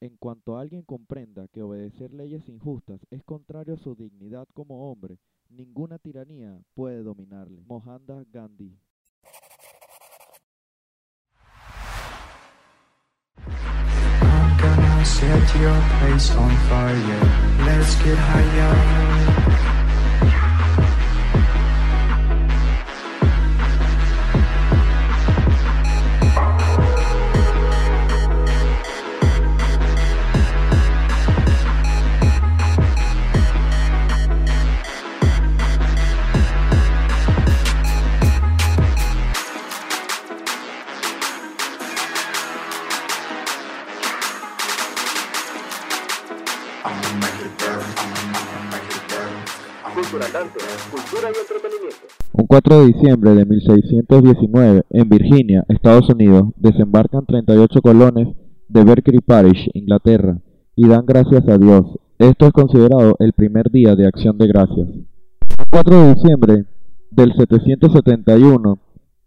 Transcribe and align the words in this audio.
En 0.00 0.16
cuanto 0.16 0.56
alguien 0.56 0.82
comprenda 0.82 1.48
que 1.48 1.62
obedecer 1.62 2.12
leyes 2.12 2.48
injustas 2.48 3.00
es 3.10 3.24
contrario 3.24 3.74
a 3.74 3.78
su 3.78 3.96
dignidad 3.96 4.46
como 4.54 4.90
hombre, 4.90 5.18
ninguna 5.48 5.98
tiranía 5.98 6.60
puede 6.74 7.02
dominarle. 7.02 7.64
Mohandas 7.66 8.30
Gandhi. 8.30 8.78
4 52.60 52.80
de 52.80 52.86
diciembre 52.92 53.34
de 53.36 53.46
1619, 53.46 54.82
en 54.90 55.08
Virginia, 55.08 55.64
Estados 55.68 56.08
Unidos, 56.10 56.48
desembarcan 56.56 57.24
38 57.24 57.80
colones 57.80 58.34
de 58.68 58.82
Berkeley 58.82 59.20
Parish, 59.20 59.70
Inglaterra, 59.74 60.40
y 60.74 60.88
dan 60.88 61.06
gracias 61.06 61.48
a 61.48 61.56
Dios. 61.56 61.84
Esto 62.18 62.46
es 62.46 62.52
considerado 62.52 63.14
el 63.20 63.32
primer 63.32 63.70
día 63.70 63.94
de 63.94 64.08
acción 64.08 64.38
de 64.38 64.48
gracias. 64.48 64.88
Un 64.88 65.06
4 65.70 66.02
de 66.02 66.14
diciembre 66.14 66.64
del 67.12 67.32
771, 67.34 68.78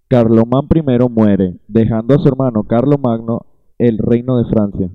Carlomán 0.10 0.68
I 0.76 1.10
muere, 1.10 1.56
dejando 1.70 2.16
a 2.16 2.18
su 2.18 2.28
hermano 2.28 2.64
Carlomagno 2.64 3.46
el 3.78 3.98
reino 3.98 4.40
de 4.40 4.50
Francia. 4.50 4.90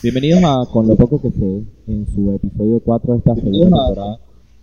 Bienvenidos 0.00 0.44
a 0.44 0.64
Con 0.70 0.86
lo 0.86 0.94
poco 0.94 1.20
que 1.20 1.32
sé, 1.32 1.64
en 1.88 2.06
su 2.14 2.30
episodio 2.30 2.78
4 2.78 3.14
de 3.14 3.18
esta 3.18 3.34
segunda 3.34 3.86
temporada. 3.86 4.20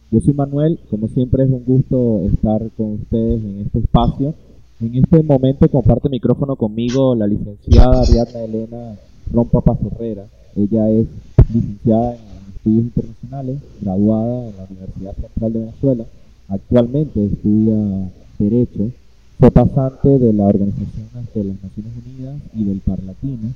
Yo 0.09 0.21
soy 0.21 0.33
Manuel, 0.33 0.79
como 0.89 1.09
siempre 1.09 1.43
es 1.43 1.49
un 1.49 1.65
gusto 1.65 2.21
estar 2.21 2.61
con 2.77 2.93
ustedes 2.93 3.43
en 3.43 3.63
este 3.65 3.79
espacio. 3.79 4.33
En 4.79 4.95
este 4.95 5.23
momento 5.23 5.69
comparte 5.69 6.07
micrófono 6.07 6.55
conmigo 6.55 7.15
la 7.15 7.27
licenciada 7.27 8.03
Ariadna 8.03 8.39
Elena 8.43 8.95
Rompa 9.33 9.61
Herrera. 9.91 10.23
Ella 10.55 10.89
es 10.91 11.07
licenciada 11.53 12.13
en 12.13 12.55
estudios 12.55 12.83
internacionales, 12.85 13.57
graduada 13.81 14.47
en 14.47 14.55
la 14.55 14.67
Universidad 14.69 15.15
Central 15.15 15.51
de 15.53 15.59
Venezuela. 15.59 16.05
Actualmente 16.47 17.25
estudia 17.25 18.09
Derecho. 18.39 18.89
Fue 19.37 19.51
pasante 19.51 20.17
de 20.17 20.31
la 20.31 20.45
Organización 20.45 21.27
de 21.33 21.43
las 21.43 21.61
Naciones 21.61 21.91
Unidas 22.05 22.37
y 22.53 22.63
del 22.63 22.79
Parlatino 22.79 23.49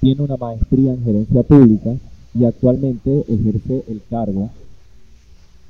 tiene 0.00 0.22
una 0.22 0.36
maestría 0.36 0.92
en 0.92 1.04
gerencia 1.04 1.42
pública 1.42 1.90
y 2.34 2.44
actualmente 2.44 3.24
ejerce 3.28 3.84
el 3.88 4.00
cargo 4.08 4.50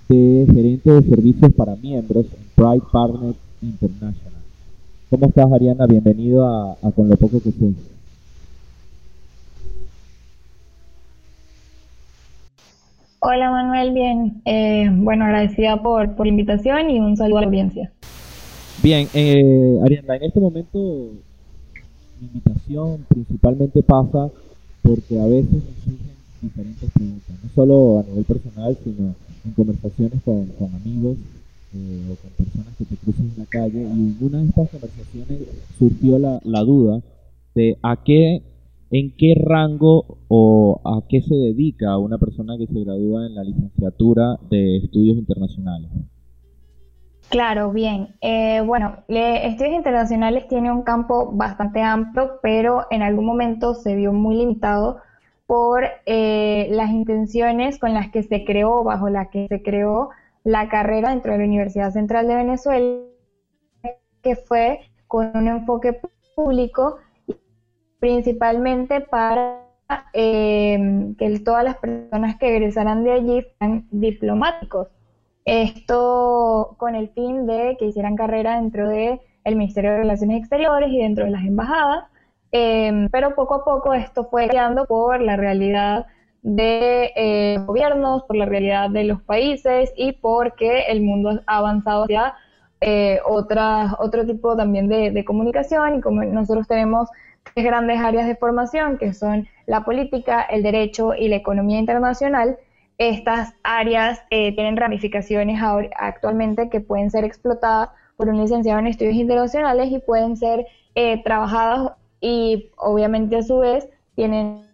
de 0.09 0.47
gerente 0.53 0.91
de 0.91 1.03
servicios 1.03 1.53
para 1.55 1.77
miembros 1.77 2.27
en 2.27 2.45
Pride 2.55 2.83
Partners 2.93 3.37
International. 3.63 4.43
¿Cómo 5.09 5.27
estás, 5.27 5.53
Ariana? 5.53 5.87
Bienvenido 5.87 6.47
a, 6.47 6.77
Con 6.95 7.09
lo 7.09 7.17
poco 7.17 7.41
que 7.43 7.51
sé. 7.51 7.73
Hola 13.23 13.51
Manuel, 13.51 13.93
bien. 13.93 14.43
Eh, 14.45 14.89
bueno, 14.93 15.25
agradecida 15.25 15.83
por, 15.83 16.15
por 16.15 16.27
la 16.27 16.31
invitación 16.31 16.91
y 16.91 17.01
un 17.01 17.17
saludo 17.17 17.39
a 17.39 17.41
la 17.43 17.47
audiencia. 17.49 17.93
Bien, 18.83 19.09
eh, 19.13 19.79
Ariana, 19.85 20.17
en 20.17 20.23
este 20.23 20.41
momento 20.41 21.11
invitación 22.27 23.05
principalmente 23.09 23.83
pasa 23.83 24.31
porque 24.83 25.21
a 25.21 25.27
veces 25.27 25.53
nos 25.53 25.85
surgen 25.85 26.17
diferentes 26.43 26.91
preguntas, 26.91 27.37
no 27.43 27.51
solo 27.55 28.01
a 28.01 28.03
nivel 28.05 28.25
personal, 28.25 28.77
sino 28.83 29.15
en 29.45 29.53
conversaciones 29.53 30.23
con, 30.25 30.51
amigos 30.75 31.17
eh, 31.75 32.03
o 32.11 32.15
con 32.17 32.31
personas 32.45 32.77
que 32.77 32.85
te 32.85 32.97
cruzan 32.97 33.31
en 33.35 33.39
la 33.39 33.47
calle. 33.47 33.81
Y 33.81 33.85
en 33.85 34.17
una 34.21 34.39
de 34.39 34.47
estas 34.47 34.71
conversaciones 34.71 35.39
surgió 35.79 36.19
la, 36.19 36.41
la 36.45 36.61
duda 36.61 37.03
de 37.55 37.77
a 37.83 38.03
qué, 38.05 38.43
en 38.91 39.13
qué 39.17 39.35
rango 39.35 40.19
o 40.29 40.81
a 40.85 41.07
qué 41.09 41.21
se 41.21 41.35
dedica 41.35 41.99
una 41.99 42.19
persona 42.19 42.57
que 42.59 42.67
se 42.67 42.81
gradúa 42.85 43.27
en 43.27 43.35
la 43.35 43.45
licenciatura 43.45 44.39
de 44.51 44.79
estudios 44.79 45.17
internacionales. 45.19 45.91
Claro, 47.31 47.71
bien. 47.73 48.17
Eh, 48.21 48.61
bueno, 48.65 49.05
estudios 49.09 49.75
internacionales 49.75 50.49
tiene 50.49 50.73
un 50.73 50.83
campo 50.83 51.31
bastante 51.33 51.81
amplio, 51.81 52.41
pero 52.43 52.87
en 52.91 53.03
algún 53.03 53.25
momento 53.25 53.75
se 53.75 53.95
vio 53.95 54.13
muy 54.13 54.37
limitado 54.37 54.97
por 55.47 55.85
eh, 56.07 56.67
las 56.71 56.91
intenciones 56.91 57.79
con 57.79 57.95
las 57.95 58.11
que 58.11 58.23
se 58.25 58.45
creó, 58.45 58.83
bajo 58.83 59.09
las 59.11 59.29
que 59.29 59.47
se 59.49 59.63
creó 59.63 60.11
la 60.45 60.69
carrera 60.69 61.11
dentro 61.11 61.33
de 61.33 61.39
la 61.39 61.45
Universidad 61.45 61.91
Central 61.93 62.27
de 62.27 62.35
Venezuela, 62.35 62.99
que 64.23 64.37
fue 64.37 64.81
con 65.07 65.31
un 65.37 65.49
enfoque 65.49 66.01
público, 66.35 66.97
principalmente 67.99 69.01
para 69.01 69.63
eh, 70.13 71.15
que 71.19 71.41
todas 71.41 71.65
las 71.65 71.77
personas 71.77 72.37
que 72.39 72.57
egresaran 72.57 73.05
de 73.05 73.13
allí 73.13 73.43
fueran 73.59 73.87
diplomáticos. 73.91 74.89
Esto 75.45 76.75
con 76.79 76.95
el 76.95 77.09
fin 77.11 77.47
de 77.47 77.77
que 77.79 77.87
hicieran 77.87 78.17
carrera 78.17 78.57
dentro 78.57 78.89
del 78.89 79.21
el 79.45 79.57
Ministerio 79.57 79.93
de 79.93 79.99
Relaciones 79.99 80.41
Exteriores 80.41 80.91
y 80.91 80.99
dentro 80.99 81.25
de 81.25 81.31
las 81.31 81.45
embajadas, 81.45 82.05
em, 82.53 83.09
pero 83.11 83.35
poco 83.35 83.55
a 83.55 83.65
poco 83.65 83.95
esto 83.95 84.29
fue 84.29 84.47
cambiando 84.47 84.85
por 84.87 85.21
la 85.21 85.37
realidad 85.37 86.07
de 86.43 87.13
eh, 87.17 87.59
gobiernos, 87.67 88.25
por 88.25 88.37
la 88.37 88.47
realidad 88.47 88.91
de 88.91 89.05
los 89.05 89.23
países 89.23 89.93
y 89.97 90.13
porque 90.13 90.85
el 90.89 91.03
mundo 91.03 91.41
ha 91.47 91.59
avanzado 91.59 92.05
hacia 92.05 92.35
eh, 92.81 93.21
otro 93.27 94.27
tipo 94.27 94.57
también 94.57 94.89
de, 94.89 95.11
de, 95.11 95.25
comunicación 95.25 95.97
y 95.97 96.01
como 96.01 96.23
nosotros 96.25 96.67
tenemos 96.67 97.11
tres 97.53 97.67
grandes 97.67 98.01
áreas 98.01 98.27
de 98.27 98.37
formación 98.37 98.97
que 98.97 99.13
son 99.13 99.47
la 99.67 99.85
política, 99.85 100.43
el 100.43 100.63
derecho 100.63 101.15
y 101.15 101.29
la 101.29 101.37
economía 101.37 101.79
internacional, 101.79 102.59
estas 103.01 103.55
áreas 103.63 104.23
eh, 104.29 104.55
tienen 104.55 104.77
ramificaciones 104.77 105.59
actualmente 105.97 106.69
que 106.69 106.83
pueden 106.83 107.11
ser 107.11 107.25
explotadas 107.25 107.89
por 108.19 108.29
un 108.29 108.39
licenciado 108.39 108.79
en 108.79 108.89
estudios 108.89 109.15
internacionales 109.15 109.91
y 109.91 110.01
pueden 110.01 110.37
ser 110.37 110.67
eh, 110.95 111.23
trabajadas 111.25 111.93
y 112.21 112.71
obviamente 112.77 113.37
a 113.37 113.43
su 113.43 113.59
vez 113.59 113.89
tienen 114.17 114.67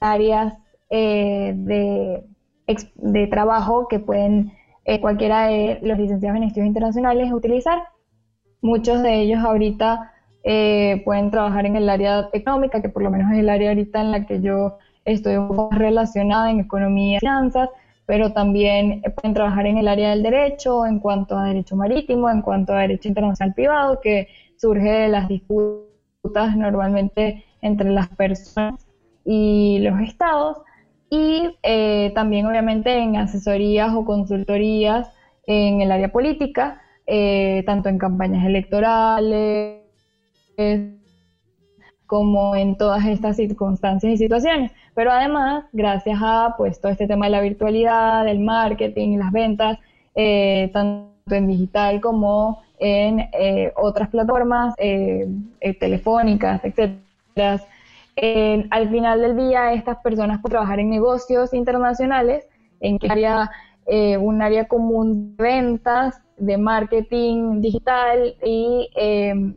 áreas 0.00 0.54
eh, 0.88 1.52
de, 1.54 2.24
de, 2.94 3.26
trabajo 3.26 3.88
que 3.88 3.98
pueden 3.98 4.52
cualquiera 5.02 5.48
de 5.48 5.78
los 5.82 5.98
licenciados 5.98 6.38
en 6.38 6.44
estudios 6.44 6.68
internacionales 6.68 7.30
utilizar. 7.30 7.78
Muchos 8.62 9.02
de 9.02 9.20
ellos 9.20 9.44
ahorita 9.44 10.12
pueden 11.04 11.30
trabajar 11.30 11.66
en 11.66 11.76
el 11.76 11.90
área 11.90 12.30
económica, 12.32 12.80
que 12.80 12.88
por 12.88 13.02
lo 13.02 13.10
menos 13.10 13.32
es 13.32 13.40
el 13.40 13.50
área 13.50 13.70
ahorita 13.70 14.00
en 14.00 14.12
la 14.12 14.24
que 14.26 14.40
yo 14.40 14.78
estoy 15.06 15.36
relacionada 15.70 16.50
en 16.50 16.60
economía 16.60 17.16
y 17.16 17.20
finanzas, 17.20 17.70
pero 18.04 18.32
también 18.32 19.02
pueden 19.14 19.34
trabajar 19.34 19.66
en 19.66 19.78
el 19.78 19.88
área 19.88 20.10
del 20.10 20.22
derecho, 20.22 20.84
en 20.86 20.98
cuanto 21.00 21.36
a 21.36 21.44
derecho 21.44 21.76
marítimo, 21.76 22.28
en 22.28 22.42
cuanto 22.42 22.72
a 22.72 22.80
derecho 22.80 23.08
internacional 23.08 23.54
privado, 23.54 24.00
que 24.00 24.28
surge 24.56 24.88
de 24.88 25.08
las 25.08 25.28
disputas 25.28 26.56
normalmente 26.56 27.44
entre 27.62 27.90
las 27.90 28.08
personas 28.08 28.86
y 29.24 29.78
los 29.80 30.00
estados, 30.00 30.58
y 31.10 31.56
eh, 31.62 32.12
también 32.14 32.46
obviamente 32.46 32.98
en 32.98 33.16
asesorías 33.16 33.94
o 33.94 34.04
consultorías 34.04 35.08
en 35.46 35.80
el 35.80 35.90
área 35.92 36.10
política, 36.10 36.80
eh, 37.06 37.62
tanto 37.64 37.88
en 37.88 37.98
campañas 37.98 38.44
electorales, 38.44 39.82
como 42.06 42.56
en 42.56 42.76
todas 42.76 43.04
estas 43.06 43.36
circunstancias 43.36 44.12
y 44.12 44.16
situaciones. 44.16 44.72
Pero 44.96 45.12
además, 45.12 45.66
gracias 45.74 46.18
a 46.22 46.54
pues 46.56 46.80
todo 46.80 46.90
este 46.90 47.06
tema 47.06 47.26
de 47.26 47.32
la 47.32 47.42
virtualidad, 47.42 48.26
el 48.26 48.40
marketing 48.40 49.10
y 49.10 49.16
las 49.18 49.30
ventas, 49.30 49.78
eh, 50.14 50.70
tanto 50.72 51.12
en 51.34 51.48
digital 51.48 52.00
como 52.00 52.62
en 52.78 53.20
eh, 53.34 53.74
otras 53.76 54.08
plataformas 54.08 54.74
eh, 54.78 55.28
telefónicas, 55.78 56.62
etcétera. 56.64 57.60
al 58.70 58.88
final 58.88 59.20
del 59.20 59.36
día, 59.36 59.74
estas 59.74 59.98
personas 59.98 60.40
pueden 60.40 60.52
trabajar 60.52 60.80
en 60.80 60.88
negocios 60.88 61.52
internacionales, 61.52 62.46
en 62.80 62.98
que 62.98 63.10
área, 63.10 63.50
un 64.18 64.40
área 64.40 64.66
común 64.66 65.36
de 65.36 65.42
ventas 65.42 66.22
de 66.38 66.56
marketing 66.56 67.60
digital 67.60 68.34
y 68.42 68.88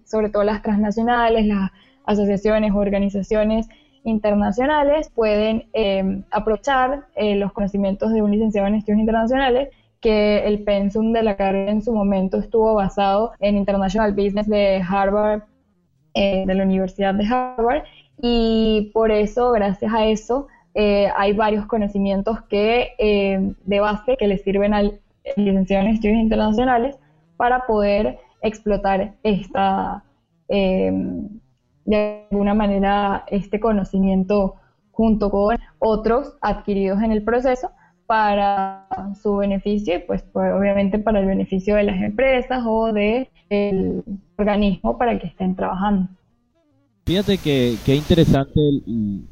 sobre 0.03 0.29
todo 0.29 0.43
las 0.43 0.61
transnacionales, 0.61 1.45
las 1.45 1.71
asociaciones, 2.03 2.73
organizaciones 2.75 3.69
internacionales 4.03 5.09
pueden 5.13 5.69
em, 5.73 6.23
aprovechar 6.31 7.07
eh, 7.15 7.35
los 7.35 7.51
conocimientos 7.53 8.11
de 8.13 8.21
un 8.21 8.31
licenciado 8.31 8.67
en 8.67 8.75
estudios 8.75 8.99
internacionales 8.99 9.69
que 10.01 10.47
el 10.47 10.63
pensum 10.63 11.11
de 11.11 11.23
la 11.23 11.35
carrera 11.35 11.71
en 11.71 11.81
su 11.81 11.93
momento 11.93 12.37
estuvo 12.37 12.73
basado 12.73 13.33
en 13.39 13.57
International 13.57 14.13
Business 14.13 14.47
de 14.47 14.81
Harvard, 14.87 15.43
eh, 16.13 16.43
de 16.45 16.55
la 16.55 16.63
Universidad 16.63 17.13
de 17.13 17.25
Harvard, 17.25 17.83
y 18.21 18.91
por 18.93 19.11
eso, 19.11 19.51
gracias 19.51 19.93
a 19.93 20.05
eso, 20.05 20.47
eh, 20.73 21.07
hay 21.17 21.33
varios 21.33 21.65
conocimientos 21.65 22.41
que 22.43 22.89
eh, 22.97 23.53
de 23.65 23.79
base 23.79 24.17
que 24.17 24.27
le 24.27 24.37
sirven 24.37 24.73
al 24.73 24.99
licenciado 25.35 25.85
en 25.85 25.93
estudios 25.93 26.19
internacionales 26.19 26.97
para 27.37 27.65
poder 27.65 28.19
explotar 28.41 29.15
esta, 29.23 30.03
de 31.85 32.25
alguna 32.31 32.53
manera, 32.53 33.25
este 33.27 33.59
conocimiento 33.59 34.55
junto 34.91 35.29
con 35.29 35.57
otros 35.79 36.35
adquiridos 36.41 37.01
en 37.01 37.11
el 37.11 37.23
proceso 37.23 37.71
para 38.05 38.87
su 39.21 39.37
beneficio 39.37 39.95
y 39.95 39.99
pues, 39.99 40.23
obviamente 40.33 40.99
para 40.99 41.19
el 41.19 41.27
beneficio 41.27 41.75
de 41.75 41.83
las 41.83 42.01
empresas 42.01 42.63
o 42.65 42.91
del 42.91 44.03
organismo 44.37 44.97
para 44.97 45.11
el 45.11 45.19
que 45.19 45.27
estén 45.27 45.55
trabajando. 45.55 46.09
Fíjate 47.05 47.37
que, 47.37 47.75
que 47.85 47.95
interesante 47.95 48.59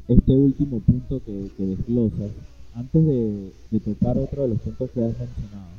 este 0.08 0.32
último 0.32 0.80
punto 0.80 1.20
que, 1.24 1.48
que 1.56 1.62
desglosas. 1.64 2.30
Antes 2.74 3.06
de, 3.06 3.80
tocar 3.80 4.16
otro 4.18 4.42
de 4.42 4.48
los 4.48 4.58
puntos 4.58 4.90
que 4.90 5.00
has 5.00 5.18
mencionado, 5.18 5.70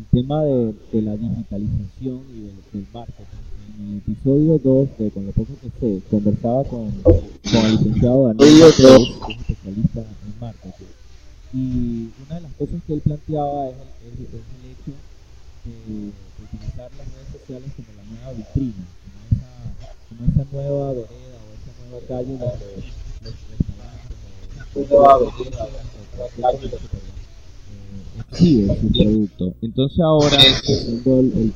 el 0.00 0.06
tema 0.10 0.44
de, 0.44 0.74
la 1.02 1.16
digitalización 1.16 2.22
y 2.34 2.76
del, 2.76 2.86
marketing. 2.92 3.24
En 3.78 3.92
el 3.92 3.98
episodio 3.98 4.58
2 4.58 4.88
de 4.98 5.10
Con 5.10 5.26
lo 5.26 5.32
poco 5.32 5.52
que 5.62 5.70
sé, 5.80 6.00
conversaba 6.10 6.64
con, 6.64 6.90
con 7.02 7.22
el 7.54 7.72
licenciado 7.72 8.26
Daniel, 8.28 8.72
que 8.76 8.82
es 8.82 9.40
especialista 9.40 10.00
en 10.00 10.40
marketing 10.40 10.86
y 11.52 12.10
una 12.26 12.36
de 12.36 12.40
las 12.42 12.52
cosas 12.52 12.80
que 12.86 12.94
él 12.94 13.00
planteaba 13.00 13.70
es 13.70 13.74
el, 13.74 14.22
hecho 14.70 14.94
de, 15.64 16.12
utilizar 16.44 16.88
las 16.96 17.06
redes 17.10 17.28
sociales 17.32 17.72
como 17.74 17.88
la 17.96 18.04
nueva 18.04 18.32
vitrina, 18.34 18.86
como 19.02 19.18
esa, 19.34 19.50
como 20.08 20.20
esa 20.30 20.44
nueva 20.52 20.92
vereda 20.92 21.38
o 21.42 21.50
esa 21.58 21.72
nueva 21.90 22.06
calle 22.06 22.38
donde 22.38 22.66
los 23.24 23.34
restaurantes 24.74 26.72
eh, 26.72 26.99
exhiben 28.32 28.80
su 28.80 28.92
producto. 28.92 29.54
Entonces 29.62 30.00
ahora, 30.00 30.36
haciendo 30.36 31.20
el, 31.20 31.32
el 31.34 31.52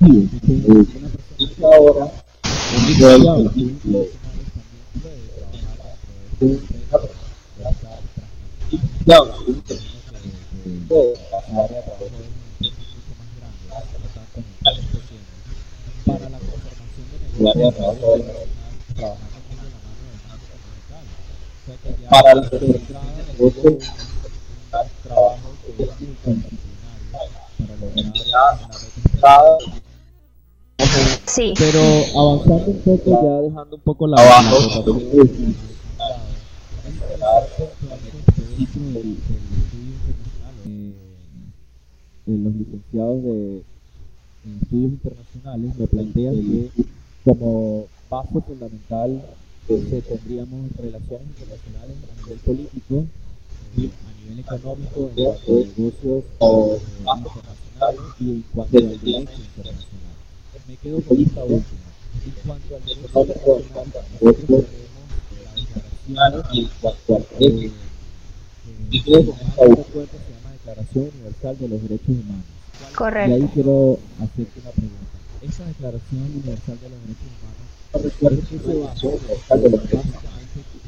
una 0.00 0.30
persona 0.30 1.10
que 1.36 1.44
ahora 1.64 2.12
un 3.36 3.54
vínculo 3.54 4.06
de 6.40 6.56
para 16.04 16.28
la 16.28 16.38
conservación 16.38 17.06
de 17.10 17.16
para 22.08 22.34
la 22.34 22.48
trabajo 22.50 24.05
Sí. 31.26 31.52
Pero 31.58 31.80
avanzando 32.18 32.70
un 32.70 32.80
poco, 32.80 33.22
ya 33.22 33.40
dejando 33.42 33.76
un 33.76 33.82
poco 33.82 34.06
la, 34.06 34.16
Abajo, 34.16 34.56
eh, 42.26 42.26
los 42.26 42.54
licenciados 42.54 43.22
de 43.22 43.62
estudios 44.62 44.92
internacionales 44.92 45.78
me 45.78 45.86
plantean 45.86 46.34
que 46.34 46.70
como 47.24 47.86
base 48.08 48.40
fundamental 48.40 49.22
eh, 49.68 50.02
tendríamos 50.08 50.70
relaciones 50.76 51.26
internacionales 51.28 51.96
a 51.96 52.22
nivel 52.22 52.38
político, 52.38 53.04
eh, 53.78 53.90
a 54.06 54.20
nivel 54.20 54.38
económico, 54.40 55.10
en 55.16 55.24
cuanto 55.24 55.52
a 55.52 55.56
negocios 55.56 56.24
eh, 56.40 56.80
internacionales 57.16 58.00
y 58.20 58.30
en 58.30 58.42
cuanto 58.52 58.78
al 58.78 58.88
derecho 58.88 59.40
internacional. 59.40 60.16
Me 60.66 60.76
quedo 60.76 61.00
con 61.02 61.20
esta 61.20 61.44
última. 61.44 61.86
En 62.24 62.32
cuanto 62.46 62.74
al 62.74 62.84
derecho 62.84 63.00
internacional, 63.00 63.86
nosotros 64.20 64.64
tenemos 64.64 65.06
la 66.08 66.30
declaración 66.30 67.70
creo 69.02 69.24
que 69.24 69.30
esta 69.32 69.80
acuerdo 69.80 69.82
se 69.82 70.32
llama 70.32 70.52
Declaración 70.52 71.10
Universal 71.14 71.58
de 71.58 71.68
los 71.68 71.82
Derechos 71.82 72.08
Humanos. 72.08 72.44
Correcto. 72.94 73.30
Y 73.30 73.34
ahí 73.34 73.50
quiero 73.52 73.98
hacerte 74.20 74.60
una 74.60 74.70
pregunta. 74.70 75.16
Esa 75.42 75.64
Declaración 75.66 76.22
Universal 76.22 76.78
de 76.80 76.88
los 76.88 76.98
Derechos 77.02 77.30
Humanos, 77.36 77.66
¿qué 78.48 78.58
se 78.58 78.74
basa? 78.78 80.35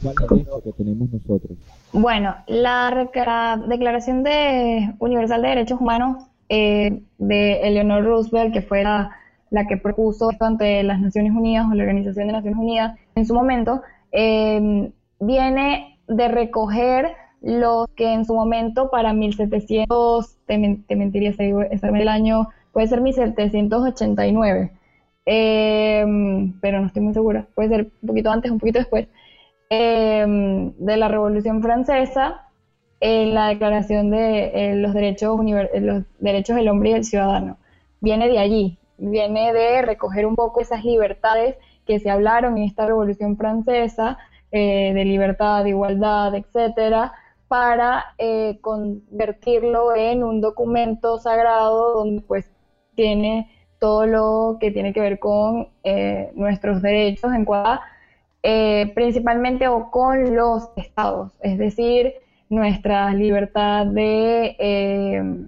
¿Cuál 0.02 0.14
es 0.14 0.28
derecho 0.28 0.62
que 0.62 0.72
tenemos 0.72 1.10
nosotros? 1.10 1.58
Bueno, 1.92 2.34
la, 2.46 3.58
Declaración 3.68 4.22
de 4.22 4.94
Universal 4.98 5.42
de 5.42 5.48
Derechos 5.48 5.80
Humanos 5.80 6.24
eh, 6.48 7.02
de 7.18 7.60
Eleanor 7.62 8.04
Roosevelt, 8.04 8.52
que 8.52 8.62
fue 8.62 8.82
la, 8.82 9.10
la, 9.50 9.66
que 9.66 9.76
propuso 9.76 10.30
esto 10.30 10.44
ante 10.44 10.82
las 10.82 11.00
Naciones 11.00 11.32
Unidas 11.32 11.66
o 11.70 11.74
la 11.74 11.82
Organización 11.82 12.26
de 12.26 12.32
Naciones 12.32 12.58
Unidas 12.58 12.98
en 13.14 13.26
su 13.26 13.34
momento, 13.34 13.82
eh, 14.12 14.90
viene 15.20 15.98
de 16.06 16.28
recoger 16.28 17.08
los 17.40 17.86
que 17.94 18.12
en 18.12 18.24
su 18.24 18.34
momento 18.34 18.90
para 18.90 19.12
1700, 19.12 20.36
te, 20.46 20.80
te 20.86 20.96
mentiría 20.96 21.32
si 21.32 21.42
el 21.44 22.08
año, 22.08 22.48
puede 22.72 22.88
ser 22.88 23.00
1789, 23.00 24.72
em, 25.26 26.52
pero 26.60 26.80
no 26.80 26.86
estoy 26.86 27.02
muy 27.02 27.14
segura, 27.14 27.46
puede 27.54 27.68
ser 27.68 27.90
un 28.02 28.08
poquito 28.08 28.30
antes, 28.30 28.50
un 28.50 28.58
poquito 28.58 28.78
después, 28.80 29.08
em, 29.70 30.72
de 30.78 30.96
la 30.96 31.08
Revolución 31.08 31.62
Francesa, 31.62 32.48
en 33.00 33.34
la 33.34 33.48
Declaración 33.48 34.10
de 34.10 34.50
eh, 34.54 34.74
los, 34.76 34.92
derechos 34.92 35.40
los 35.80 36.04
Derechos 36.18 36.56
del 36.56 36.68
Hombre 36.68 36.90
y 36.90 36.92
del 36.94 37.04
Ciudadano. 37.04 37.58
Viene 38.00 38.28
de 38.28 38.38
allí, 38.38 38.78
viene 38.98 39.52
de 39.52 39.82
recoger 39.82 40.26
un 40.26 40.34
poco 40.34 40.60
esas 40.60 40.84
libertades 40.84 41.56
que 41.86 42.00
se 42.00 42.10
hablaron 42.10 42.58
en 42.58 42.64
esta 42.64 42.86
Revolución 42.86 43.36
Francesa, 43.36 44.18
eh, 44.50 44.92
de 44.94 45.04
libertad, 45.04 45.62
de 45.64 45.70
igualdad, 45.70 46.34
etcétera, 46.34 47.12
para 47.48 48.14
eh, 48.18 48.58
convertirlo 48.60 49.94
en 49.94 50.22
un 50.22 50.40
documento 50.40 51.18
sagrado 51.18 51.94
donde 51.94 52.22
pues 52.22 52.50
tiene 52.94 53.50
todo 53.78 54.06
lo 54.06 54.56
que 54.60 54.70
tiene 54.70 54.92
que 54.92 55.00
ver 55.00 55.18
con 55.18 55.68
eh, 55.84 56.30
nuestros 56.34 56.82
derechos 56.82 57.32
en 57.32 57.44
cuanto 57.44 57.80
eh, 58.50 58.92
principalmente 58.94 59.68
o 59.68 59.90
con 59.90 60.34
los 60.34 60.70
estados, 60.76 61.32
es 61.42 61.58
decir, 61.58 62.14
nuestra 62.48 63.12
libertad 63.12 63.84
de, 63.86 65.46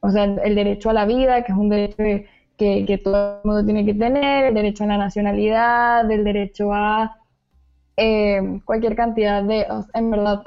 o 0.00 0.10
sea, 0.10 0.24
el 0.24 0.54
derecho 0.54 0.88
a 0.88 0.94
la 0.94 1.04
vida, 1.04 1.44
que 1.44 1.52
es 1.52 1.58
un 1.58 1.68
derecho 1.68 1.96
que, 2.56 3.00
todo 3.04 3.40
el 3.42 3.46
mundo 3.46 3.64
tiene 3.66 3.84
que 3.84 3.92
tener, 3.92 4.46
el 4.46 4.54
derecho 4.54 4.84
a 4.84 4.86
la 4.86 4.96
nacionalidad, 4.96 6.10
el 6.10 6.24
derecho 6.24 6.72
a 6.72 7.18
cualquier 8.64 8.96
cantidad 8.96 9.42
de, 9.42 9.66
en 9.92 10.10
verdad, 10.10 10.42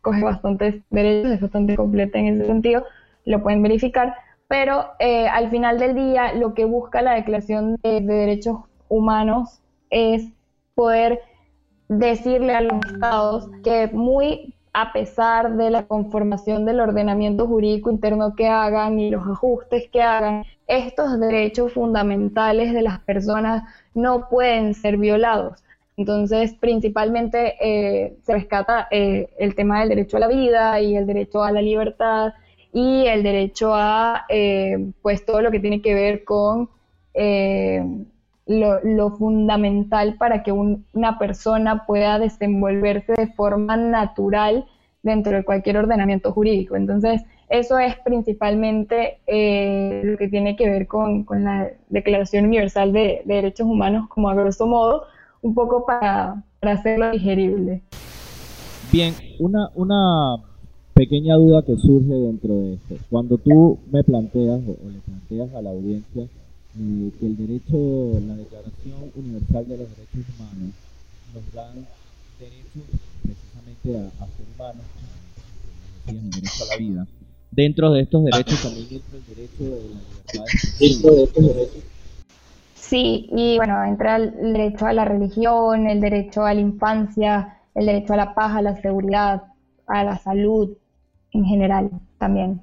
coge 0.00 0.24
bastantes 0.24 0.82
derechos, 0.90 1.32
es 1.32 1.40
bastante 1.40 1.76
completa 1.76 2.18
en 2.18 2.34
ese 2.34 2.46
sentido, 2.46 2.84
lo 3.26 3.40
pueden 3.44 3.62
verificar, 3.62 4.16
pero 4.48 4.86
eh, 4.98 5.28
al 5.28 5.50
final 5.50 5.78
del 5.78 5.94
día 5.94 6.32
lo 6.32 6.54
que 6.54 6.64
busca 6.64 7.00
la 7.00 7.14
Declaración 7.14 7.76
de, 7.84 8.00
Derechos 8.00 8.62
Humanos 8.88 9.60
es 9.90 10.32
poder 10.80 11.20
decirle 11.88 12.54
a 12.54 12.62
los 12.62 12.72
estados 12.86 13.50
que 13.62 13.90
muy 13.92 14.54
a 14.72 14.94
pesar 14.94 15.58
de 15.58 15.68
la 15.68 15.82
conformación 15.86 16.64
del 16.64 16.80
ordenamiento 16.80 17.46
jurídico 17.46 17.90
interno 17.90 18.34
que 18.34 18.48
hagan 18.48 18.98
y 18.98 19.10
los 19.10 19.26
ajustes 19.26 19.90
que 19.92 20.00
hagan, 20.00 20.44
estos 20.66 21.20
derechos 21.20 21.74
fundamentales 21.74 22.72
de 22.72 22.80
las 22.80 23.00
personas 23.00 23.64
no 23.92 24.30
pueden 24.30 24.72
ser 24.72 24.96
violados. 24.96 25.62
Entonces, 25.98 26.54
principalmente 26.54 27.56
eh, 27.60 28.16
se 28.22 28.32
rescata 28.32 28.88
eh, 28.90 29.28
el 29.38 29.54
tema 29.54 29.80
del 29.80 29.90
derecho 29.90 30.16
a 30.16 30.20
la 30.20 30.28
vida 30.28 30.80
y 30.80 30.96
el 30.96 31.06
derecho 31.06 31.42
a 31.42 31.52
la 31.52 31.60
libertad 31.60 32.32
y 32.72 33.04
el 33.06 33.22
derecho 33.22 33.74
a, 33.74 34.24
eh, 34.30 34.92
pues, 35.02 35.26
todo 35.26 35.42
lo 35.42 35.50
que 35.50 35.60
tiene 35.60 35.82
que 35.82 35.92
ver 35.92 36.24
con 36.24 36.70
lo, 38.50 39.10
fundamental 39.16 40.14
para 40.14 40.42
que 40.42 40.52
una 40.52 41.18
persona 41.18 41.86
pueda 41.86 42.18
desenvolverse 42.18 43.12
de 43.12 43.28
forma 43.28 43.76
natural 43.76 44.66
dentro 45.02 45.32
de 45.32 45.44
cualquier 45.44 45.76
ordenamiento 45.78 46.32
jurídico. 46.32 46.76
Entonces, 46.76 47.22
eso 47.48 47.78
es 47.78 47.96
principalmente 48.04 49.18
eh, 49.26 50.02
lo 50.04 50.18
que 50.18 50.28
tiene 50.28 50.56
que 50.56 50.68
ver 50.68 50.86
con, 50.86 51.24
la 51.30 51.70
Declaración 51.88 52.46
Universal 52.46 52.92
de, 52.92 53.22
Derechos 53.24 53.66
Humanos, 53.66 54.08
como 54.08 54.28
a 54.28 54.34
grosso 54.34 54.66
modo, 54.66 55.04
un 55.42 55.54
poco 55.54 55.86
para, 55.86 56.42
hacerlo 56.60 57.10
digerible. 57.12 57.82
Bien, 58.92 59.14
una, 59.38 59.70
una 59.74 60.36
pequeña 60.94 61.36
duda 61.36 61.62
que 61.64 61.76
surge 61.76 62.12
dentro 62.12 62.54
de 62.54 62.74
esto. 62.74 62.96
Cuando 63.08 63.38
tú 63.38 63.78
me 63.90 64.02
planteas 64.02 64.60
o, 64.66 64.76
le 64.90 64.98
planteas 64.98 65.54
a 65.54 65.62
la 65.62 65.70
audiencia 65.70 66.26
eh, 66.78 67.10
que 67.18 67.26
el 67.26 67.36
derecho, 67.36 68.20
la 68.26 68.36
Declaración 68.36 69.10
Universal 69.16 69.68
de 69.68 69.76
los 69.76 69.88
Derechos 69.90 70.34
Humanos 70.38 70.74
nos 71.34 71.52
dan 71.52 71.86
derechos 72.38 72.82
precisamente 73.22 74.08
a, 74.20 74.26
ser 74.26 74.46
humanos, 74.54 74.84
el 76.06 76.30
derecho 76.30 76.64
a 76.64 76.66
la 76.66 76.76
vida. 76.76 77.06
Dentro 77.50 77.90
de 77.92 78.02
estos 78.02 78.24
derechos 78.24 78.62
también 78.62 78.86
entra 78.90 79.18
el 79.18 79.36
derecho 79.36 79.64
de 79.64 79.70
la 79.70 80.00
libertad. 80.00 80.44
De 80.78 81.22
estos 81.24 81.46
derechos. 81.46 81.82
Sí, 82.74 83.28
y 83.32 83.56
bueno, 83.56 83.84
entra 83.84 84.16
el 84.16 84.52
derecho 84.52 84.86
a 84.86 84.92
la 84.92 85.04
religión, 85.04 85.86
el 85.86 86.00
derecho 86.00 86.44
a 86.44 86.54
la 86.54 86.60
infancia, 86.60 87.58
el 87.74 87.86
derecho 87.86 88.14
a 88.14 88.16
la 88.16 88.34
paz, 88.34 88.56
a 88.56 88.62
la 88.62 88.80
seguridad, 88.80 89.42
a 89.86 90.04
la 90.04 90.18
salud 90.18 90.76
en 91.32 91.44
general 91.44 91.90
también. 92.18 92.62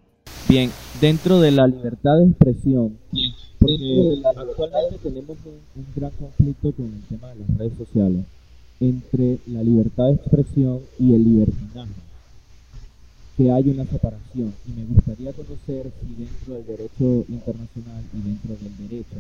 Bien, 0.49 0.71
dentro 0.99 1.39
de 1.39 1.51
la 1.51 1.67
libertad 1.67 2.17
de 2.17 2.25
expresión, 2.25 2.97
porque 3.59 4.21
actualmente 4.23 4.97
tenemos 5.01 5.37
un 5.45 5.85
gran 5.95 6.11
conflicto 6.11 6.71
con 6.71 6.85
el 6.85 7.01
tema 7.09 7.29
de 7.29 7.39
las 7.39 7.57
redes 7.57 7.77
sociales 7.77 8.25
entre 8.79 9.39
la 9.47 9.63
libertad 9.63 10.05
de 10.05 10.13
expresión 10.13 10.81
y 10.99 11.15
el 11.15 11.23
libertinaje, 11.23 11.91
que 13.35 13.51
hay 13.51 13.69
una 13.69 13.85
separación. 13.85 14.53
Y 14.67 14.71
me 14.79 14.85
gustaría 14.93 15.33
conocer 15.33 15.91
si 16.01 16.23
dentro 16.23 16.53
del 16.53 16.65
derecho 16.65 17.25
internacional 17.29 18.03
y 18.13 18.21
dentro 18.21 18.55
del 18.55 18.89
derecho 18.89 19.17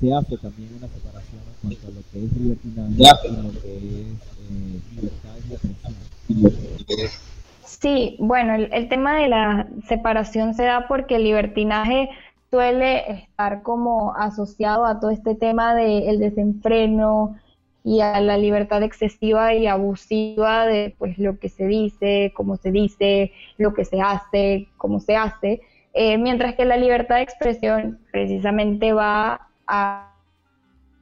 se 0.00 0.12
hace 0.12 0.36
también 0.38 0.70
una 0.78 0.88
separación 0.88 1.40
en 1.40 1.76
cuanto 1.76 1.86
a 1.86 1.90
lo 1.90 2.00
que 2.12 2.24
es 2.24 2.32
libertinaje 2.36 3.28
y 3.28 3.42
lo 3.42 3.52
que 3.60 3.76
es 3.76 4.06
eh, 4.50 4.80
libertad 4.96 5.34
de 5.48 5.54
expresión. 5.54 7.10
Sí, 7.66 8.16
bueno, 8.18 8.54
el, 8.54 8.72
el 8.72 8.88
tema 8.88 9.20
de 9.20 9.28
la 9.28 9.68
separación 9.88 10.54
se 10.54 10.64
da 10.64 10.88
porque 10.88 11.16
el 11.16 11.24
libertinaje 11.24 12.08
suele 12.54 13.10
estar 13.10 13.62
como 13.62 14.14
asociado 14.14 14.86
a 14.86 15.00
todo 15.00 15.10
este 15.10 15.34
tema 15.34 15.74
del 15.74 16.20
desenfreno, 16.20 17.34
y 17.86 18.00
a 18.00 18.18
la 18.20 18.38
libertad 18.38 18.82
excesiva 18.82 19.52
y 19.52 19.66
abusiva 19.66 20.64
de 20.66 20.94
pues 20.96 21.18
lo 21.18 21.38
que 21.38 21.50
se 21.50 21.66
dice, 21.66 22.32
cómo 22.34 22.56
se 22.56 22.70
dice, 22.70 23.32
lo 23.58 23.74
que 23.74 23.84
se 23.84 24.00
hace, 24.00 24.68
cómo 24.78 25.00
se 25.00 25.16
hace, 25.16 25.60
eh, 25.92 26.16
mientras 26.16 26.54
que 26.54 26.64
la 26.64 26.78
libertad 26.78 27.16
de 27.16 27.22
expresión 27.22 27.98
precisamente 28.10 28.94
va 28.94 29.48
a, 29.66 30.14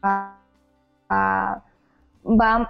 va 0.03 1.63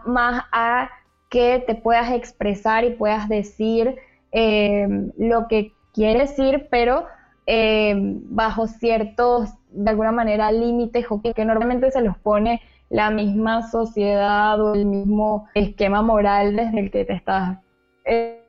más 0.05 0.45
a 0.53 0.91
que 1.31 1.65
te 1.67 1.75
puedas 1.75 2.12
expresar 2.12 2.85
y 2.85 2.91
puedas 2.91 3.31
decir 3.31 3.97
eh, 4.33 4.87
lo 5.17 5.49
que 5.49 5.73
quieres 5.95 6.37
decir, 6.37 6.67
pero 6.71 7.07
eh, 7.46 7.94
bajo 7.96 8.66
ciertos, 8.66 9.50
de 9.70 9.90
alguna 9.90 10.12
manera, 10.12 10.52
límites 10.52 11.06
que 11.34 11.44
normalmente 11.44 11.90
se 11.90 12.00
los 12.00 12.16
pone 12.18 12.61
la 12.92 13.11
misma 13.11 13.62
sociedad 13.70 14.61
o 14.61 14.75
el 14.75 14.84
mismo 14.84 15.49
esquema 15.54 16.02
moral 16.02 16.54
desde 16.54 16.78
el 16.78 16.90
que 16.90 17.06
te 17.06 17.14
estás 17.14 17.58
eh, 18.04 18.42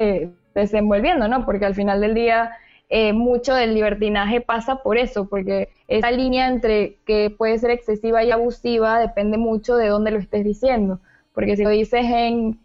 eh, 0.00 0.30
desenvolviendo, 0.52 1.28
¿no? 1.28 1.44
Porque 1.44 1.64
al 1.64 1.76
final 1.76 2.00
del 2.00 2.14
día 2.14 2.50
eh, 2.88 3.12
mucho 3.12 3.54
del 3.54 3.74
libertinaje 3.74 4.40
pasa 4.40 4.82
por 4.82 4.98
eso, 4.98 5.28
porque 5.28 5.68
esa 5.86 6.10
línea 6.10 6.48
entre 6.48 6.96
que 7.06 7.30
puede 7.30 7.56
ser 7.58 7.70
excesiva 7.70 8.24
y 8.24 8.32
abusiva 8.32 8.98
depende 8.98 9.38
mucho 9.38 9.76
de 9.76 9.86
dónde 9.86 10.10
lo 10.10 10.18
estés 10.18 10.42
diciendo. 10.42 10.98
Porque 11.32 11.56
si 11.56 11.62
lo 11.62 11.70
dices 11.70 12.04
en, 12.04 12.58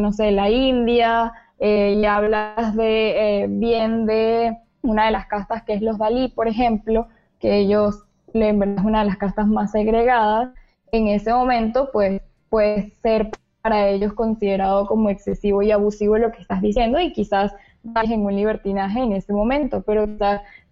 no 0.00 0.10
sé, 0.14 0.30
la 0.30 0.48
India 0.48 1.34
y 1.60 2.02
hablas 2.06 2.74
de 2.76 3.44
bien 3.50 4.06
de 4.06 4.56
una 4.86 5.06
de 5.06 5.10
las 5.12 5.26
castas 5.26 5.62
que 5.64 5.74
es 5.74 5.82
los 5.82 5.98
Dalí, 5.98 6.28
por 6.28 6.48
ejemplo, 6.48 7.08
que 7.38 7.58
ellos 7.58 8.04
es 8.32 8.84
una 8.84 9.00
de 9.00 9.06
las 9.06 9.16
castas 9.16 9.46
más 9.46 9.72
segregadas, 9.72 10.50
en 10.92 11.08
ese 11.08 11.32
momento 11.32 11.90
pues 11.92 12.20
puede 12.48 12.90
ser 13.02 13.30
para 13.62 13.88
ellos 13.88 14.12
considerado 14.12 14.86
como 14.86 15.10
excesivo 15.10 15.62
y 15.62 15.70
abusivo 15.70 16.18
lo 16.18 16.30
que 16.32 16.42
estás 16.42 16.60
diciendo 16.60 17.00
y 17.00 17.12
quizás 17.12 17.52
vayas 17.82 18.12
en 18.12 18.24
un 18.24 18.36
libertinaje 18.36 19.00
en 19.00 19.12
ese 19.12 19.32
momento, 19.32 19.82
pero 19.82 20.06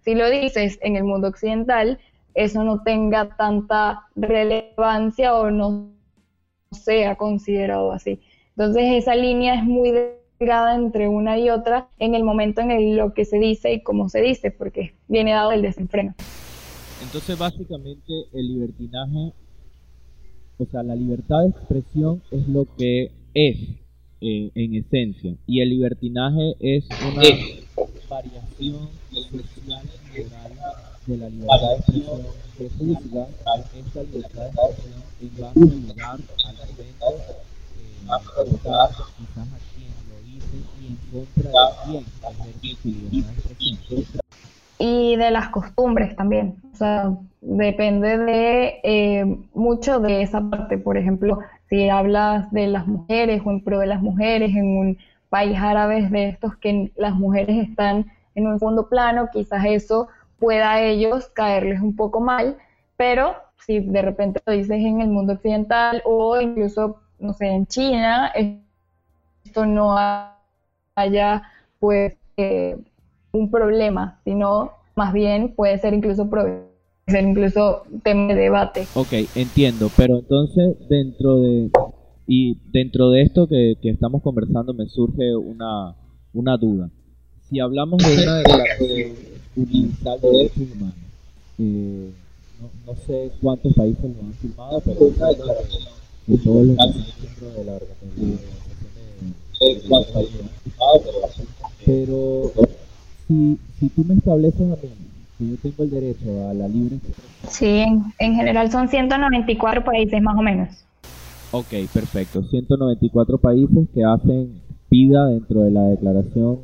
si 0.01 0.15
lo 0.15 0.29
dices 0.29 0.77
en 0.81 0.95
el 0.95 1.03
mundo 1.03 1.27
occidental, 1.27 1.99
eso 2.33 2.63
no 2.63 2.83
tenga 2.83 3.29
tanta 3.35 4.03
relevancia 4.15 5.35
o 5.35 5.49
no 5.49 5.89
sea 6.71 7.15
considerado 7.15 7.91
así. 7.91 8.21
Entonces 8.49 8.83
esa 8.93 9.15
línea 9.15 9.55
es 9.55 9.63
muy 9.63 9.91
entre 10.39 11.07
una 11.07 11.39
y 11.39 11.49
otra 11.49 11.87
en 11.99 12.15
el 12.15 12.23
momento 12.23 12.61
en 12.61 12.71
el 12.71 12.95
lo 12.95 13.13
que 13.13 13.25
se 13.25 13.39
dice 13.39 13.73
y 13.73 13.81
cómo 13.81 14.09
se 14.09 14.21
dice, 14.21 14.51
porque 14.51 14.93
viene 15.07 15.31
dado 15.31 15.51
el 15.51 15.61
desenfreno. 15.61 16.13
Entonces, 17.03 17.37
básicamente, 17.37 18.13
el 18.33 18.47
libertinaje, 18.47 19.33
o 20.57 20.65
sea, 20.65 20.83
la 20.83 20.95
libertad 20.95 21.41
de 21.41 21.49
expresión 21.49 22.21
es 22.31 22.47
lo 22.47 22.65
que 22.77 23.11
es 23.33 23.57
eh, 24.21 24.51
en 24.55 24.75
esencia, 24.75 25.35
y 25.45 25.61
el 25.61 25.69
libertinaje 25.69 26.55
es 26.59 26.85
una 27.01 27.21
variación 28.09 28.89
social 29.11 29.83
y 30.15 30.23
moral 30.23 30.51
de 31.05 31.17
la 31.17 31.29
libertad 31.29 31.69
de 31.69 31.75
expresión 31.75 32.21
que 32.57 32.69
juzga 32.69 33.27
esta 33.75 34.03
libertad 34.03 34.41
de 34.41 34.49
expresión 34.49 35.03
en 35.21 35.41
base 35.41 35.59
al 35.59 35.87
lugar, 35.87 36.19
al 36.45 36.55
evento, 36.69 37.07
eh, 37.77 38.07
a 38.07 38.19
quizás 39.17 39.47
a 39.47 39.59
quien 39.75 39.93
lo 40.09 40.17
dice 40.23 40.57
y 44.77 45.15
de 45.15 45.31
las 45.31 45.49
costumbres 45.49 46.15
también. 46.15 46.55
O 46.73 46.75
sea, 46.75 47.11
depende 47.41 48.17
de 48.17 48.79
eh, 48.83 49.37
mucho 49.53 49.99
de 49.99 50.21
esa 50.21 50.41
parte. 50.41 50.77
Por 50.77 50.97
ejemplo, 50.97 51.39
si 51.69 51.89
hablas 51.89 52.51
de 52.51 52.67
las 52.67 52.87
mujeres 52.87 53.41
o 53.45 53.51
en 53.51 53.63
pro 53.63 53.79
de 53.79 53.87
las 53.87 54.01
mujeres 54.01 54.55
en 54.55 54.77
un 54.77 54.97
país 55.29 55.57
árabe 55.59 56.07
de 56.09 56.29
estos 56.29 56.55
que 56.57 56.91
las 56.95 57.15
mujeres 57.15 57.69
están 57.69 58.11
en 58.35 58.47
un 58.47 58.59
segundo 58.59 58.89
plano, 58.89 59.29
quizás 59.31 59.65
eso 59.65 60.07
pueda 60.39 60.73
a 60.73 60.81
ellos 60.81 61.27
caerles 61.33 61.81
un 61.81 61.95
poco 61.95 62.19
mal, 62.19 62.57
pero 62.97 63.35
si 63.65 63.79
de 63.79 64.01
repente 64.01 64.41
lo 64.45 64.53
dices 64.53 64.77
en 64.77 65.01
el 65.01 65.07
mundo 65.07 65.33
occidental 65.33 66.01
o 66.05 66.39
incluso, 66.39 67.01
no 67.19 67.33
sé, 67.33 67.47
en 67.47 67.65
China, 67.65 68.31
esto 69.45 69.65
no 69.65 69.97
haya 70.95 71.43
pues 71.79 72.15
eh, 72.37 72.77
un 73.31 73.51
problema, 73.51 74.19
sino 74.23 74.71
más 74.95 75.13
bien 75.13 75.53
puede 75.53 75.77
ser 75.77 75.93
incluso 75.93 76.29
ser 77.07 77.23
incluso 77.23 77.83
tema 78.03 78.33
de 78.33 78.35
debate. 78.35 78.87
Ok, 78.95 79.13
entiendo, 79.35 79.91
pero 79.95 80.19
entonces 80.19 80.75
dentro 80.89 81.39
de 81.39 81.69
y 82.27 82.57
dentro 82.71 83.11
de 83.11 83.21
esto 83.21 83.47
que, 83.47 83.77
estamos 83.83 84.23
conversando 84.23 84.73
me 84.73 84.87
surge 84.87 85.35
una, 85.35 85.95
una 86.33 86.57
duda. 86.57 86.89
Si 87.49 87.59
hablamos 87.59 88.01
de 88.01 88.23
una 88.23 88.37
declaración 88.37 89.11
universal 89.55 90.21
de 90.21 90.29
derechos 90.29 90.63
humanos, 90.75 90.95
eh, 91.59 92.11
no, 92.59 92.93
no, 92.93 92.99
sé 93.05 93.31
cuántos 93.41 93.73
países 93.73 94.03
lo 94.03 94.21
han 94.21 94.33
firmado, 94.33 94.81
pero 94.83 95.01
una 95.01 95.27
declaración 95.27 95.83
de 96.25 96.37
todos 96.39 96.65
los 96.65 96.77
dentro 96.77 97.51
de 97.51 97.65
la 97.65 97.73
organización 97.73 98.39
países 98.39 98.64
pero 101.85 102.51
si, 103.27 103.57
si 103.79 103.89
tú 103.89 104.03
me 104.03 104.15
estableces 104.15 104.61
a 104.61 104.75
mí 104.75 104.89
que 105.37 105.47
yo 105.49 105.55
tengo 105.57 105.83
el 105.83 105.89
derecho 105.89 106.49
a 106.49 106.53
la 106.53 106.67
libre 106.67 106.99
Sí, 107.49 107.83
en, 108.19 108.35
general 108.35 108.71
son 108.71 108.87
194 108.87 109.83
países 109.83 110.21
más 110.21 110.37
o 110.37 110.41
menos. 110.41 110.69
Ok, 111.51 111.67
perfecto. 111.93 112.41
194 112.43 113.37
países 113.37 113.87
que 113.93 114.03
hacen 114.03 114.61
vida 114.89 115.27
dentro 115.27 115.61
de 115.61 115.71
la 115.71 115.83
Declaración 115.83 116.59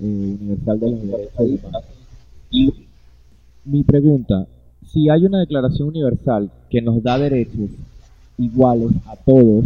eh, 0.00 0.36
Universal 0.40 0.80
de 0.80 0.90
los 0.90 1.02
Derechos 1.02 1.40
Humanos. 1.40 1.84
Y 2.50 2.72
mi 3.64 3.82
pregunta, 3.82 4.46
si 4.92 5.08
hay 5.08 5.24
una 5.24 5.40
Declaración 5.40 5.88
Universal 5.88 6.50
que 6.70 6.82
nos 6.82 7.02
da 7.02 7.18
derechos 7.18 7.70
iguales 8.38 8.90
a 9.06 9.16
todos, 9.16 9.64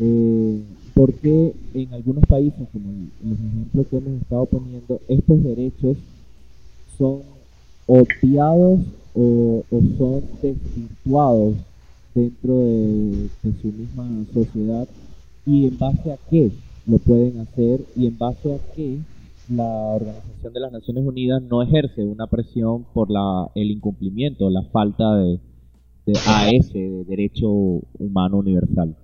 eh, 0.00 0.62
¿por 0.96 1.12
qué 1.12 1.52
en 1.74 1.92
algunos 1.92 2.24
países, 2.24 2.66
como 2.72 2.88
los 3.22 3.38
ejemplos 3.38 3.86
que 3.88 3.96
hemos 3.98 4.22
estado 4.22 4.46
poniendo, 4.46 4.98
estos 5.08 5.42
derechos 5.42 5.98
son 6.96 7.20
obviados 7.86 8.80
o, 9.14 9.62
son 9.98 10.22
desvirtuados 10.40 11.56
dentro 12.14 12.56
de, 12.60 13.28
su 13.60 13.68
misma 13.68 14.08
sociedad 14.32 14.88
y 15.44 15.66
en 15.66 15.78
base 15.78 16.12
a 16.12 16.18
qué 16.30 16.50
lo 16.86 16.96
pueden 16.96 17.40
hacer 17.40 17.82
y 17.94 18.06
en 18.06 18.16
base 18.16 18.54
a 18.54 18.58
qué 18.74 18.96
la 19.50 19.66
Organización 19.66 20.52
de 20.54 20.60
las 20.60 20.72
Naciones 20.72 21.04
Unidas 21.04 21.42
no 21.42 21.62
ejerce 21.62 22.04
una 22.04 22.26
presión 22.26 22.86
por 22.94 23.10
la, 23.10 23.50
el 23.54 23.70
incumplimiento, 23.70 24.48
la 24.48 24.62
falta 24.62 25.14
de, 25.16 25.40
de 26.06 26.12
AS, 26.26 26.72
de 26.72 27.04
derecho 27.04 27.50
humano 27.98 28.38
universal. 28.38 28.96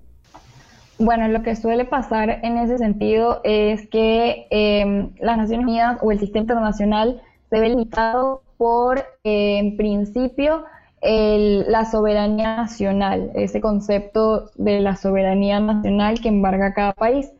Bueno, 1.04 1.26
lo 1.26 1.42
que 1.42 1.56
suele 1.56 1.84
pasar 1.84 2.30
en 2.44 2.58
ese 2.58 2.78
sentido 2.78 3.40
es 3.42 3.88
que 3.88 4.46
em, 4.50 5.10
las 5.18 5.36
Naciones 5.36 5.66
Unidas 5.66 5.98
o 6.00 6.12
el 6.12 6.20
sistema 6.20 6.42
internacional 6.42 7.20
se 7.50 7.58
ve 7.58 7.70
limitado 7.70 8.42
por, 8.56 9.00
eh, 9.24 9.58
en 9.58 9.76
principio, 9.76 10.64
la 11.02 11.84
soberanía 11.86 12.54
nacional, 12.54 13.32
ese 13.34 13.60
concepto 13.60 14.50
de 14.54 14.78
la 14.78 14.94
soberanía 14.94 15.58
nacional 15.58 16.20
que 16.20 16.28
embarga 16.28 16.72
cada 16.72 16.92
país. 16.92 17.32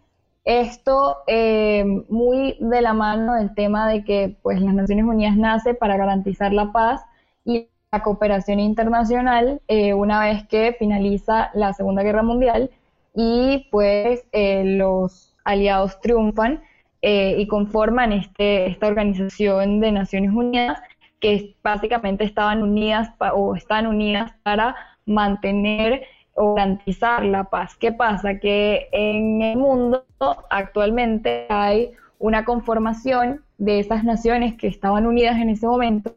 Esto 0.45 1.19
em, 1.29 2.05
muy 2.09 2.57
de 2.59 2.81
la 2.83 2.95
mano 2.95 3.35
del 3.35 3.55
tema 3.55 3.89
de 3.89 4.03
que 4.05 4.37
pues, 4.43 4.61
las 4.61 4.75
Naciones 4.75 5.05
Unidas 5.05 5.37
nace 5.37 5.75
para 5.75 5.97
garantizar 5.97 6.53
la 6.53 6.73
paz 6.73 7.01
y 7.45 7.69
la 7.93 8.03
cooperación 8.03 8.59
internacional 8.59 9.61
eh, 9.69 9.95
una 9.95 10.19
vez 10.19 10.49
que 10.49 10.75
finaliza 10.77 11.51
la 11.55 11.73
Segunda 11.75 12.03
Guerra 12.03 12.25
Mundial 12.25 12.71
y 13.15 13.69
pues 13.71 14.25
eh, 14.33 14.63
los 14.65 15.35
aliados 15.45 16.01
triunfan 16.01 16.63
eh, 17.03 17.37
y 17.39 17.47
conforman 17.47 18.13
este, 18.13 18.67
esta 18.67 18.87
organización 18.87 19.81
de 19.81 19.93
Naciones 19.93 20.33
Unidas 20.33 20.81
que 21.21 21.55
básicamente 21.63 22.25
estaban 22.25 22.63
unidas 22.63 23.11
o 23.35 23.55
están 23.55 23.87
unidas 23.87 24.33
para 24.43 24.75
mantener 25.07 26.05
o 26.35 26.55
garantizar 26.55 27.25
la 27.25 27.45
paz. 27.45 27.77
¿Qué 27.77 27.93
pasa? 27.93 28.39
Que 28.39 28.89
en 28.93 29.43
el 29.43 29.59
mundo 29.59 30.05
actualmente 30.51 31.47
hay 31.49 31.93
una 32.19 32.45
conformación 32.45 33.45
de 33.59 33.81
esas 33.81 34.05
naciones 34.05 34.57
que 34.57 34.69
estaban 34.69 35.07
unidas 35.07 35.37
en 35.37 35.51
ese 35.51 35.67
momento 35.67 36.15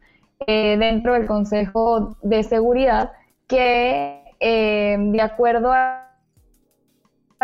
eh, 0.47 0.77
dentro 0.77 1.13
del 1.13 1.27
Consejo 1.27 2.17
de 2.23 2.43
Seguridad 2.43 3.11
que 3.47 4.21
de 4.39 5.21
acuerdo 5.21 5.71
a 5.71 6.04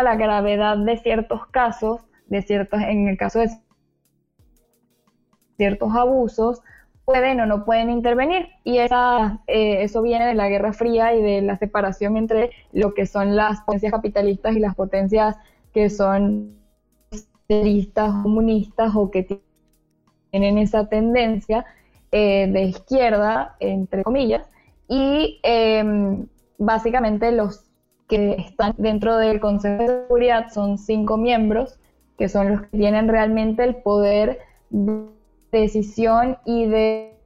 la 0.02 0.16
gravedad 0.16 0.76
de 0.76 0.96
ciertos 0.98 1.46
casos, 1.48 2.00
de 2.26 2.42
ciertos, 2.42 2.80
en 2.80 3.08
el 3.08 3.16
caso 3.16 3.40
de 3.40 3.50
ciertos 5.56 5.94
abusos, 5.94 6.62
pueden 7.04 7.40
o 7.40 7.46
no 7.46 7.64
pueden 7.64 7.90
intervenir. 7.90 8.48
Y 8.64 8.78
esa, 8.78 9.40
eh, 9.46 9.82
eso 9.82 10.02
viene 10.02 10.26
de 10.26 10.34
la 10.34 10.48
Guerra 10.48 10.72
Fría 10.72 11.14
y 11.14 11.22
de 11.22 11.42
la 11.42 11.56
separación 11.58 12.16
entre 12.16 12.50
lo 12.72 12.94
que 12.94 13.06
son 13.06 13.36
las 13.36 13.60
potencias 13.62 13.92
capitalistas 13.92 14.56
y 14.56 14.60
las 14.60 14.74
potencias 14.74 15.36
que 15.72 15.90
son 15.90 16.56
socialistas, 17.10 18.12
comunistas 18.22 18.92
o 18.94 19.10
que 19.10 19.42
tienen 20.32 20.58
esa 20.58 20.88
tendencia 20.88 21.64
eh, 22.10 22.46
de 22.50 22.62
izquierda, 22.64 23.56
entre 23.60 24.02
comillas. 24.02 24.48
Y 24.88 25.40
em, 25.42 26.26
básicamente 26.58 27.32
los 27.32 27.71
que 28.12 28.32
están 28.32 28.74
dentro 28.76 29.16
del 29.16 29.40
Consejo 29.40 29.78
de 29.78 29.86
Seguridad 29.86 30.52
son 30.52 30.76
cinco 30.76 31.16
miembros, 31.16 31.78
que 32.18 32.28
son 32.28 32.50
los 32.50 32.60
que 32.60 32.76
tienen 32.76 33.08
realmente 33.08 33.64
el 33.64 33.76
poder 33.76 34.40
de 34.68 35.06
decisión 35.50 36.36
y 36.44 36.66
de, 36.66 37.16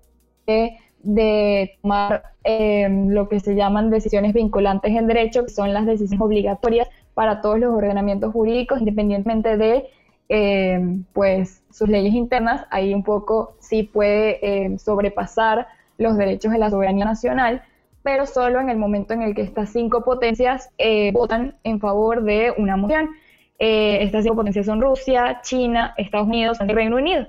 de, 1.02 1.72
tomar 1.82 2.22
em, 2.44 3.08
lo 3.08 3.28
que 3.28 3.40
se 3.40 3.56
llaman 3.56 3.90
decisiones 3.90 4.32
vinculantes 4.32 4.94
en 4.94 5.08
derecho, 5.08 5.42
que 5.42 5.50
son 5.50 5.72
las 5.72 5.86
decisiones 5.86 6.20
obligatorias 6.20 6.88
para 7.14 7.40
todos 7.40 7.58
los 7.58 7.74
ordenamientos 7.74 8.32
jurídicos, 8.32 8.78
independientemente 8.78 9.56
de 9.56 9.86
em, 10.28 11.02
pues 11.12 11.64
sus 11.72 11.88
leyes 11.88 12.14
internas, 12.14 12.64
ahí 12.70 12.94
un 12.94 13.02
poco 13.02 13.56
sí 13.58 13.82
puede 13.82 14.38
em, 14.66 14.78
sobrepasar 14.78 15.66
los 15.98 16.16
derechos 16.16 16.52
de 16.52 16.58
la 16.58 16.70
soberanía 16.70 17.06
nacional, 17.06 17.62
pero 18.06 18.24
solo 18.24 18.60
en 18.60 18.70
el 18.70 18.76
momento 18.76 19.14
en 19.14 19.22
el 19.22 19.34
que 19.34 19.42
estas 19.42 19.70
cinco 19.70 20.04
potencias 20.04 20.70
eh, 20.78 21.10
votan 21.10 21.56
en 21.64 21.80
favor 21.80 22.22
de 22.22 22.54
una 22.56 22.76
moción. 22.76 23.10
Eh, 23.58 23.98
estas 24.00 24.22
cinco 24.22 24.36
potencias 24.36 24.66
son 24.66 24.80
Rusia, 24.80 25.40
China, 25.42 25.92
Estados 25.96 26.28
Unidos 26.28 26.58
y 26.60 26.72
Reino 26.72 26.98
Unido. 26.98 27.26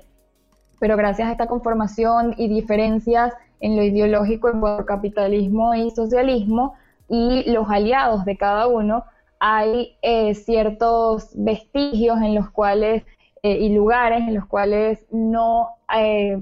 Pero 0.80 0.96
gracias 0.96 1.30
a 1.30 1.32
esta 1.32 1.48
conformación 1.48 2.36
y 2.38 2.48
diferencias 2.48 3.34
en 3.60 3.76
lo 3.76 3.82
ideológico 3.82 4.50
en 4.50 4.60
cuanto 4.60 4.86
capitalismo 4.86 5.74
y 5.74 5.90
socialismo 5.90 6.76
y 7.10 7.52
los 7.52 7.68
aliados 7.72 8.24
de 8.24 8.38
cada 8.38 8.68
uno, 8.68 9.04
hay 9.40 9.98
eh, 10.04 10.36
ciertos 10.36 11.32
vestigios 11.34 12.22
en 12.22 12.36
los 12.36 12.52
cuales 12.52 13.04
y 13.42 13.70
lugares 13.70 14.28
en 14.28 14.36
los 14.36 14.46
cuales 14.46 15.06
no 15.10 15.70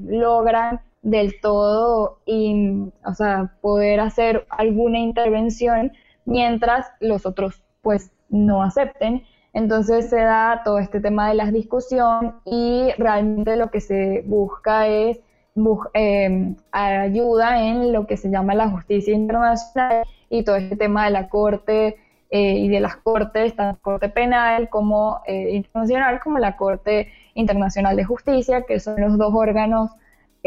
logran 0.10 0.82
del 1.06 1.40
todo 1.40 2.18
y, 2.26 2.92
o 3.06 3.14
sea, 3.14 3.54
poder 3.62 4.00
hacer 4.00 4.48
alguna 4.50 4.98
intervención 4.98 5.94
mientras 6.26 6.88
los 7.00 7.28
otros 7.28 7.62
pues 7.82 8.12
no 8.30 8.64
acepten. 8.64 9.24
Entonces 9.54 10.10
se 10.10 10.20
da 10.20 10.64
todo 10.66 10.80
este 10.80 11.00
tema 11.00 11.30
de 11.30 11.36
la 11.36 11.52
discusión 11.52 12.42
y 12.44 12.90
realmente 12.98 13.56
lo 13.56 13.70
que 13.70 13.82
se 13.82 14.24
busca 14.26 14.88
es 14.88 15.20
eh, 15.94 16.56
ayuda 16.72 17.64
en 17.64 17.94
lo 17.94 18.08
que 18.08 18.18
se 18.18 18.32
llama 18.32 18.56
la 18.56 18.70
justicia 18.70 19.14
internacional 19.14 20.06
y 20.30 20.44
todo 20.44 20.56
este 20.56 20.76
tema 20.76 21.06
de 21.06 21.12
la 21.12 21.30
Corte 21.30 21.98
eh, 22.32 22.58
y 22.58 22.68
de 22.68 22.80
las 22.80 22.96
Cortes, 22.98 23.56
tanto 23.56 23.80
Corte 23.82 24.10
Penal 24.10 24.70
como 24.70 25.22
eh, 25.28 25.52
Internacional, 25.52 26.20
como 26.20 26.40
la 26.40 26.58
Corte 26.58 27.10
Internacional 27.36 27.96
de 27.96 28.04
Justicia, 28.04 28.64
que 28.64 28.80
son 28.80 29.00
los 29.00 29.20
dos 29.20 29.32
órganos 29.36 29.92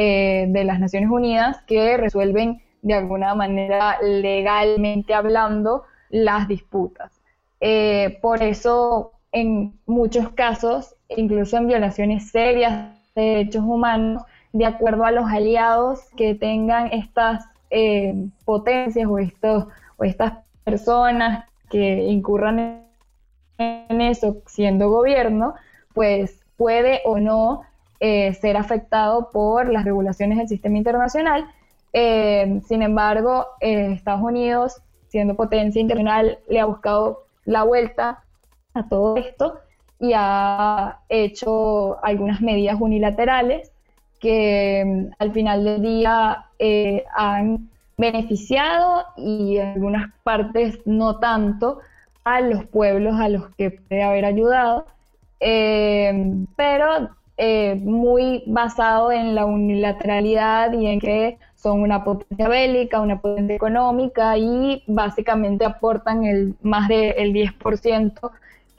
eh, 0.01 0.47
de 0.49 0.63
las 0.63 0.79
Naciones 0.79 1.11
Unidas 1.11 1.61
que 1.67 1.97
resuelven 1.97 2.63
de 2.83 2.95
alguna 2.95 3.35
manera 3.35 3.99
legalmente 4.01 5.13
hablando 5.13 5.83
las 6.09 6.47
disputas. 6.47 7.21
Eh, 7.61 8.17
por 8.23 8.45
eso, 8.45 9.11
en 9.33 9.77
muchos 9.87 10.29
casos, 10.29 10.95
incluso 11.09 11.57
en 11.57 11.67
violaciones 11.67 12.31
serias 12.31 12.95
de 13.17 13.23
derechos 13.23 13.65
humanos, 13.65 14.23
de 14.53 14.67
acuerdo 14.67 15.05
a 15.05 15.11
los 15.11 15.29
aliados 15.29 15.99
que 16.17 16.37
tengan 16.37 16.93
estas 16.93 17.47
eh, 17.71 18.15
potencias 18.45 19.09
o, 19.11 19.19
estos, 19.19 19.67
o 19.97 20.05
estas 20.05 20.35
personas 20.63 21.45
que 21.71 22.05
incurran 22.05 22.85
en 23.59 24.01
eso 24.01 24.37
siendo 24.47 24.91
gobierno, 24.91 25.55
pues 25.93 26.39
puede 26.57 27.01
o 27.05 27.19
no 27.19 27.63
eh, 28.01 28.33
ser 28.35 28.57
afectado 28.57 29.31
por 29.33 29.69
las 29.73 29.85
regulaciones 29.85 30.39
del 30.39 30.47
sistema 30.47 30.79
internacional. 30.79 31.49
Eh, 31.93 32.61
sin 32.69 32.83
embargo, 32.83 33.47
eh, 33.61 33.91
Estados 33.93 34.23
Unidos, 34.23 34.81
siendo 35.09 35.35
potencia 35.35 35.81
internacional, 35.81 36.39
le 36.49 36.61
ha 36.61 36.65
buscado 36.67 37.25
la 37.45 37.65
vuelta 37.65 38.23
a 38.75 38.89
todo 38.89 39.17
esto 39.17 39.59
y 39.99 40.13
ha 40.15 41.01
hecho 41.09 41.99
algunas 42.05 42.41
medidas 42.41 42.77
unilaterales 42.81 43.73
que 44.21 44.85
mm, 44.87 45.15
al 45.19 45.33
final 45.33 45.65
del 45.65 45.83
día 45.83 46.45
han 47.17 47.69
beneficiado 47.97 49.07
y 49.17 49.57
en 49.57 49.71
algunas 49.71 50.13
partes 50.23 50.79
no 50.85 51.19
tanto 51.19 51.81
a 52.23 52.41
los 52.43 52.65
pueblos 52.67 53.19
a 53.19 53.29
los 53.29 53.49
que 53.57 53.73
puede 53.73 54.05
haber 54.05 54.25
ayudado. 54.25 54.87
pero 55.41 57.18
eh, 57.41 57.77
muy 57.77 58.43
basado 58.49 59.13
en 59.13 59.37
la 59.37 59.47
unilateralidad 59.47 60.73
y 60.73 60.89
en 60.89 60.99
que 60.99 61.39
son 61.55 61.83
una 61.83 62.03
potencia 62.03 62.49
bélica, 62.49 63.01
una 63.01 63.21
potencia 63.21 63.55
económica 63.55 64.37
y 64.37 64.83
básicamente 64.89 65.65
aportan 65.65 66.25
el 66.25 66.57
más 66.63 66.89
del 66.89 67.33
10%, 67.33 68.31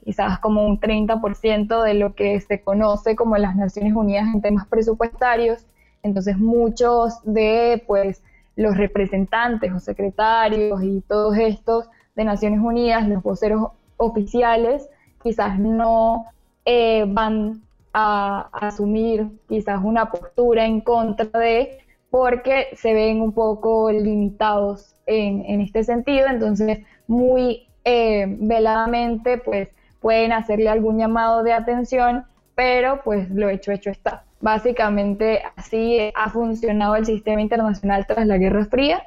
quizás 0.04 0.40
como 0.40 0.66
un 0.66 0.78
30% 0.78 1.82
de 1.84 1.94
lo 1.94 2.16
que 2.16 2.42
se 2.42 2.62
conoce 2.62 3.16
como 3.16 3.38
las 3.38 3.56
Naciones 3.56 3.94
Unidas 3.96 4.28
en 4.34 4.42
temas 4.42 4.68
presupuestarios. 4.68 5.66
Entonces 6.04 6.38
muchos 6.38 7.20
de 7.24 7.82
pues 7.88 8.22
los 8.58 8.76
representantes 8.76 9.72
o 9.72 9.80
secretarios 9.80 10.84
y 10.84 11.00
todos 11.08 11.38
estos 11.38 11.88
de 12.18 12.26
Naciones 12.26 12.60
Unidas, 12.60 13.08
los 13.08 13.24
voceros 13.24 13.70
oficiales, 13.96 14.90
quizás 15.24 15.58
no 15.58 16.26
eh, 16.66 17.06
van 17.08 17.62
a, 17.94 18.50
asumir 18.54 19.28
quizás 19.48 19.80
una 19.84 20.12
postura 20.12 20.66
en 20.66 20.82
contra 20.82 21.40
de, 21.40 21.80
porque 22.10 22.68
se 22.76 22.94
ven 22.94 23.22
un 23.22 23.34
poco 23.34 23.92
limitados 23.92 24.96
en, 25.06 25.62
este 25.62 25.84
sentido, 25.84 26.28
entonces 26.28 26.80
muy 27.08 27.68
eh, 27.84 28.26
veladamente 28.28 29.38
pues 29.38 29.70
pueden 30.00 30.32
hacerle 30.32 30.70
algún 30.70 30.98
llamado 30.98 31.44
de 31.44 31.54
atención, 31.54 32.26
pero 32.56 33.02
pues 33.04 33.30
lo 33.32 33.50
hecho 33.50 33.72
hecho 33.72 33.90
está. 33.90 34.24
Básicamente 34.42 35.42
así 35.56 36.12
ha 36.16 36.30
funcionado 36.30 36.96
el 36.96 37.06
sistema 37.06 37.42
internacional 37.42 38.06
tras 38.08 38.26
la 38.26 38.38
Guerra 38.38 38.66
Fría, 38.66 39.04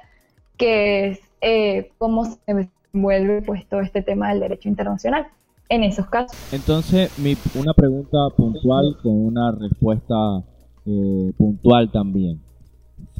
que 0.56 1.08
es 1.08 1.20
eh, 1.40 1.92
cómo 1.98 2.24
se 2.24 2.38
desenvuelve 2.46 3.42
pues 3.42 3.66
todo 3.66 3.80
este 3.80 4.02
tema 4.02 4.30
del 4.30 4.40
derecho 4.40 4.68
internacional. 4.68 5.26
En 5.68 5.84
esos 5.84 6.06
casos. 6.06 6.36
Entonces, 6.52 7.16
mi, 7.18 7.34
una 7.54 7.72
pregunta 7.74 8.18
puntual 8.36 8.96
con 9.02 9.12
una 9.12 9.52
respuesta 9.52 10.42
eh, 10.86 11.32
puntual 11.36 11.90
también. 11.90 12.40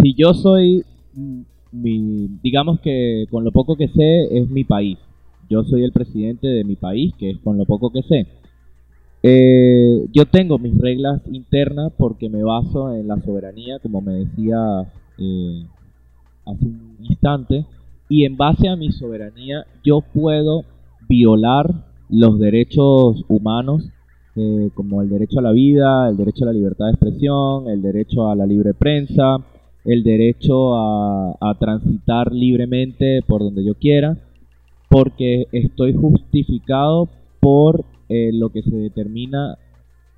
Si 0.01 0.15
yo 0.15 0.35
soy, 0.35 0.85
mm, 1.15 1.41
mi, 1.73 2.29
digamos 2.43 2.81
que 2.81 3.27
con 3.31 3.45
lo 3.45 3.53
poco 3.53 3.77
que 3.77 3.89
sé 3.89 4.39
es 4.39 4.49
mi 4.51 4.65
país. 4.65 4.99
Yo 5.49 5.65
soy 5.65 5.85
el 5.85 5.93
presidente 5.93 6.47
de 6.47 6.65
mi 6.65 6.77
país, 6.77 7.15
que 7.19 7.31
es 7.31 7.39
con 7.39 7.59
lo 7.59 7.65
poco 7.65 7.91
que 7.91 8.03
sé. 8.03 8.27
Eh, 9.23 10.07
yo 10.13 10.27
tengo 10.27 10.59
mis 10.59 10.77
reglas 10.79 11.23
internas 11.31 11.93
porque 11.97 12.29
me 12.29 12.43
baso 12.43 12.93
en 12.93 13.07
la 13.07 13.21
soberanía, 13.21 13.79
como 13.79 14.01
me 14.01 14.15
decía 14.15 14.57
eh, 15.19 15.65
hace 16.45 16.65
un 16.65 16.97
instante, 17.01 17.65
y 18.09 18.25
en 18.25 18.37
base 18.37 18.69
a 18.69 18.77
mi 18.77 18.91
soberanía 18.91 19.65
yo 19.85 20.01
puedo 20.01 20.65
violar 21.09 21.92
los 22.13 22.39
derechos 22.39 23.25
humanos, 23.29 23.91
eh, 24.37 24.71
como 24.75 25.01
el 25.01 25.09
derecho 25.09 25.39
a 25.39 25.43
la 25.43 25.53
vida, 25.53 26.09
el 26.11 26.17
derecho 26.19 26.45
a 26.45 26.49
la 26.49 26.53
libertad 26.53 26.85
de 26.87 26.93
expresión, 26.93 27.69
el 27.69 27.81
derecho 27.81 28.29
a 28.29 28.37
la 28.37 28.45
libre 28.45 28.75
prensa, 28.75 29.39
el 29.85 30.03
derecho 30.03 30.77
a, 30.77 31.57
transitar 31.59 32.33
libremente 32.33 33.23
por 33.27 33.41
donde 33.41 33.65
yo 33.65 33.75
quiera, 33.75 34.17
porque 34.89 35.47
estoy 35.53 35.95
justificado 35.95 37.09
por 37.41 37.85
eh, 38.09 38.31
lo 38.33 38.51
que 38.51 38.63
se 38.63 38.77
determina, 38.77 39.57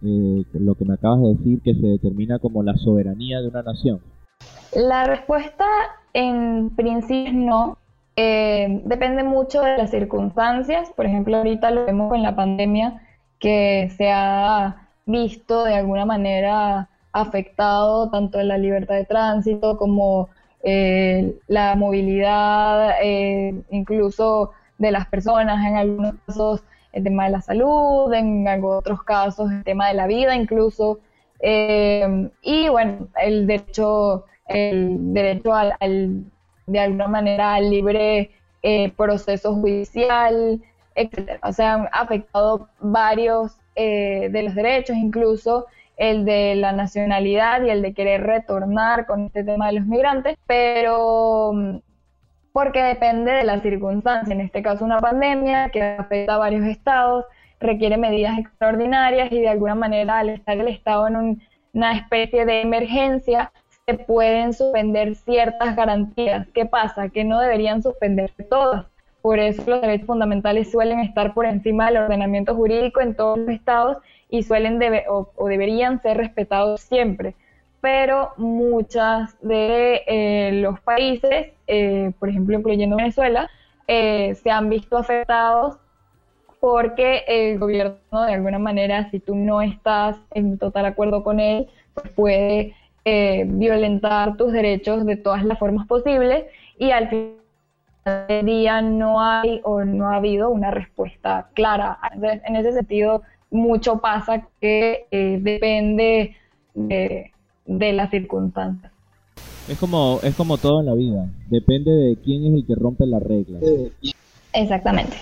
eh, 0.03 0.45
lo 0.55 0.75
que 0.75 0.85
me 0.85 0.95
acabas 0.95 1.23
de 1.23 1.35
decir, 1.35 1.61
que 1.63 1.75
se 1.75 1.87
determina 1.87 2.41
como 2.41 2.63
la 2.63 2.77
soberanía 2.77 3.41
de 3.41 3.49
una 3.49 3.63
nación? 3.63 4.01
La 4.75 5.05
respuesta 5.05 5.65
en 6.13 6.71
principio 6.71 7.33
no. 7.33 7.79
Eh, 8.17 8.83
depende 8.85 9.25
mucho 9.25 9.63
de 9.63 9.77
las 9.77 9.91
circunstancias. 9.91 10.91
Por 10.97 11.07
ejemplo, 11.07 11.37
ahorita 11.39 11.71
lo 11.71 11.85
vemos 11.87 12.11
con 12.11 12.23
la 12.23 12.37
pandemia 12.37 13.03
que 13.39 13.91
se 13.97 14.11
ha 14.11 14.89
visto 15.07 15.65
de 15.65 15.75
alguna 15.75 16.07
manera 16.07 16.89
afectado 17.13 18.11
tanto 18.11 18.43
la 18.43 18.59
libertad 18.59 18.97
de 18.97 19.05
tránsito 19.05 19.77
como 19.77 20.29
la 21.47 21.77
movilidad, 21.77 22.95
incluso 23.71 24.53
de 24.79 24.91
las 24.93 25.07
personas 25.09 25.65
en 25.67 25.77
algunos 25.77 26.15
casos 26.27 26.65
el 26.95 27.05
tema 27.05 27.25
de 27.25 27.31
la 27.31 27.41
salud, 27.43 28.13
en 28.15 28.47
otros 28.65 29.03
casos 29.03 29.51
el 29.51 29.65
tema 29.65 29.89
de 29.89 29.95
la 29.95 30.07
vida 30.07 30.35
incluso, 30.37 31.01
eh, 31.41 32.31
y 32.43 32.69
bueno, 32.69 33.09
el 33.21 33.47
derecho, 33.47 34.25
el 34.47 35.13
derecho 35.13 35.53
al, 35.55 36.25
de 36.67 36.81
alguna 36.81 37.09
manera 37.09 37.59
libre 37.61 38.31
eh, 38.63 38.93
proceso 38.97 39.55
judicial, 39.55 40.61
etcétera. 40.95 41.39
O 41.43 41.53
sea, 41.53 41.75
han 41.75 41.89
afectado 41.93 42.69
varios 42.81 43.57
eh, 43.77 44.29
de 44.31 44.43
los 44.43 44.55
derechos, 44.55 44.97
incluso 44.97 45.67
el 45.97 46.25
de 46.25 46.55
la 46.57 46.73
nacionalidad 46.73 47.63
y 47.63 47.71
el 47.71 47.83
de 47.83 47.95
querer 47.95 48.23
retornar 48.23 49.07
con 49.07 49.27
este 49.27 49.45
tema 49.45 49.69
de 49.69 49.75
los 49.75 49.87
migrantes, 49.87 50.37
pero 50.47 51.53
porque 52.53 52.83
depende 52.83 53.33
de 53.33 53.45
la 53.45 53.61
circunstancia. 53.61 54.33
En 54.33 54.41
este 54.41 54.63
caso, 54.63 54.85
una 54.85 55.01
pandemia 55.01 55.71
que 55.71 55.83
afecta 55.83 56.35
a 56.35 56.39
varios 56.39 56.65
estados, 56.67 57.25
requiere 57.61 57.97
medidas 57.97 58.39
extraordinarias 58.39 59.33
y 59.33 59.41
de 59.41 59.49
alguna 59.49 59.75
manera 59.75 60.19
al 60.19 60.31
estar 60.31 60.57
el 60.57 60.69
estado 60.69 61.09
en 61.09 61.43
una 61.73 61.97
especie 61.97 62.45
de 62.45 62.61
emergencia, 62.61 63.53
se 63.87 63.95
pueden 63.95 64.53
suspender 64.53 65.15
ciertas 65.15 65.77
garantías. 65.77 66.47
¿Qué 66.55 66.67
pasa? 66.67 67.09
Que 67.09 67.25
no 67.25 67.41
deberían 67.41 67.83
suspenderse 67.83 68.43
todas. 68.45 68.87
Por 69.23 69.39
eso 69.39 69.63
los 69.67 69.81
derechos 69.81 70.07
fundamentales 70.07 70.71
suelen 70.71 71.01
estar 71.01 71.35
por 71.35 71.47
encima 71.47 71.87
del 71.87 71.99
ordenamiento 71.99 72.55
jurídico 72.55 73.01
en 73.01 73.15
todos 73.15 73.39
los 73.39 73.49
estados 73.49 73.99
y 74.29 74.43
suelen 74.43 74.81
o 75.09 75.49
deberían 75.49 76.01
ser 76.03 76.17
respetados 76.17 76.81
siempre 76.81 77.35
pero 77.85 78.33
muchas 78.39 79.37
de 79.43 80.01
eh, 80.07 80.53
los 80.55 80.81
países, 80.81 81.49
eh, 81.67 82.13
por 82.19 82.31
ejemplo, 82.31 82.57
incluyendo 82.57 82.97
Venezuela, 82.97 83.51
eh, 83.87 84.35
se 84.37 84.51
han 84.51 84.71
visto 84.71 84.97
afectados 84.97 85.77
porque 86.61 87.25
el 87.29 87.59
gobierno, 87.59 88.25
de 88.27 88.33
alguna 88.33 88.59
manera, 88.59 89.11
si 89.11 89.21
tú 89.21 89.35
no 89.35 89.61
estás 89.61 90.17
en 90.31 90.57
total 90.57 90.87
acuerdo 90.87 91.23
con 91.23 91.41
él, 91.41 91.69
pues 91.93 92.11
puede 92.13 92.75
violentar 93.05 94.37
tus 94.37 94.53
derechos 94.53 95.05
de 95.05 95.17
todas 95.17 95.45
las 95.45 95.59
formas 95.59 95.87
posibles 95.87 96.45
y 96.79 96.91
al 96.91 97.09
final 97.09 97.35
del 98.29 98.47
día 98.47 98.83
no 98.83 99.21
hay 99.21 99.61
o 99.65 99.85
no 99.85 100.11
ha 100.11 100.17
habido 100.17 100.51
una 100.51 100.71
respuesta 100.71 101.49
clara. 101.55 101.99
en 102.21 102.57
ese 102.57 102.73
sentido, 102.73 103.23
mucho 103.51 103.99
pasa 103.99 104.49
que 104.61 105.07
depende 105.11 106.37
de 106.75 107.35
de 107.67 107.93
las 107.93 108.11
circunstancias. 108.11 108.93
Es 109.69 109.79
como, 109.79 110.21
es 110.23 110.35
como 110.35 110.59
todo 110.59 110.81
en 110.81 110.87
la 110.87 110.95
vida, 110.95 111.27
depende 111.49 111.91
de 111.91 112.17
quién 112.17 112.47
es 112.47 112.55
el 112.55 112.67
que 112.67 112.75
rompe 112.75 113.07
las 113.07 113.23
reglas. 113.23 113.63
Exactamente. 114.53 115.17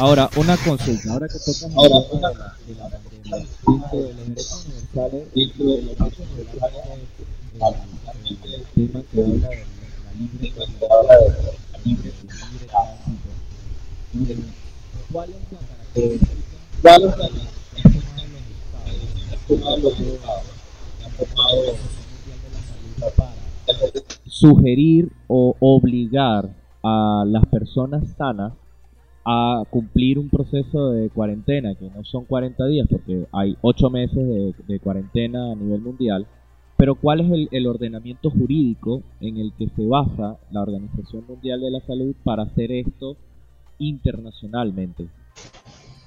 Ahora, 0.00 0.30
una 0.36 0.56
consulta, 0.56 1.12
ahora 1.12 1.28
que 1.28 1.38
tocas 1.38 1.68
ahora, 1.76 1.96
una, 2.10 2.28
de 2.30 2.34
la, 2.34 2.56
de 2.66 2.74
la 2.74 2.88
pandemia, 2.88 3.36
dentro 3.66 3.98
de 3.98 4.14
los 4.14 4.16
derechos 4.16 4.64
universales, 4.64 5.34
dentro 5.34 5.64
de 5.66 5.82
los 5.82 5.98
derechos 5.98 6.26
universales, 6.32 6.80
el 8.44 8.64
tema 8.88 9.02
que 9.12 9.20
habla 9.20 9.48
de 9.50 11.28
la 11.28 11.78
libre, 11.84 12.12
libre, 14.14 14.36
¿Cuál 15.12 15.28
es 15.28 15.36
la 15.52 15.58
característica? 15.68 16.32
¿Cuál 16.80 17.02
es 17.02 17.10
la 17.10 17.16
característica 17.16 17.60
de 17.66 18.52
los 19.82 21.20
estados? 21.20 21.76
sugerir 24.24 25.12
o 25.26 25.54
obligar 25.60 26.48
a 26.82 27.24
las 27.26 27.44
personas 27.48 28.08
sanas 28.16 28.54
a 29.24 29.64
cumplir 29.70 30.18
un 30.18 30.30
proceso 30.30 30.92
de 30.92 31.10
cuarentena, 31.10 31.74
que 31.74 31.90
no 31.90 32.04
son 32.04 32.24
40 32.24 32.66
días, 32.66 32.86
porque 32.90 33.26
hay 33.32 33.56
8 33.60 33.90
meses 33.90 34.54
de, 34.66 34.80
cuarentena 34.80 35.52
a 35.52 35.54
nivel 35.54 35.80
mundial, 35.80 36.26
pero 36.76 36.94
cuál 36.94 37.20
es 37.20 37.48
el, 37.50 37.66
ordenamiento 37.66 38.30
jurídico 38.30 39.02
en 39.20 39.36
el 39.36 39.52
que 39.58 39.68
se 39.68 39.86
basa 39.86 40.38
la 40.50 40.62
Organización 40.62 41.24
Mundial 41.28 41.60
de 41.60 41.70
la 41.70 41.80
Salud 41.80 42.14
para 42.24 42.44
hacer 42.44 42.72
esto 42.72 43.16
internacionalmente. 43.78 45.06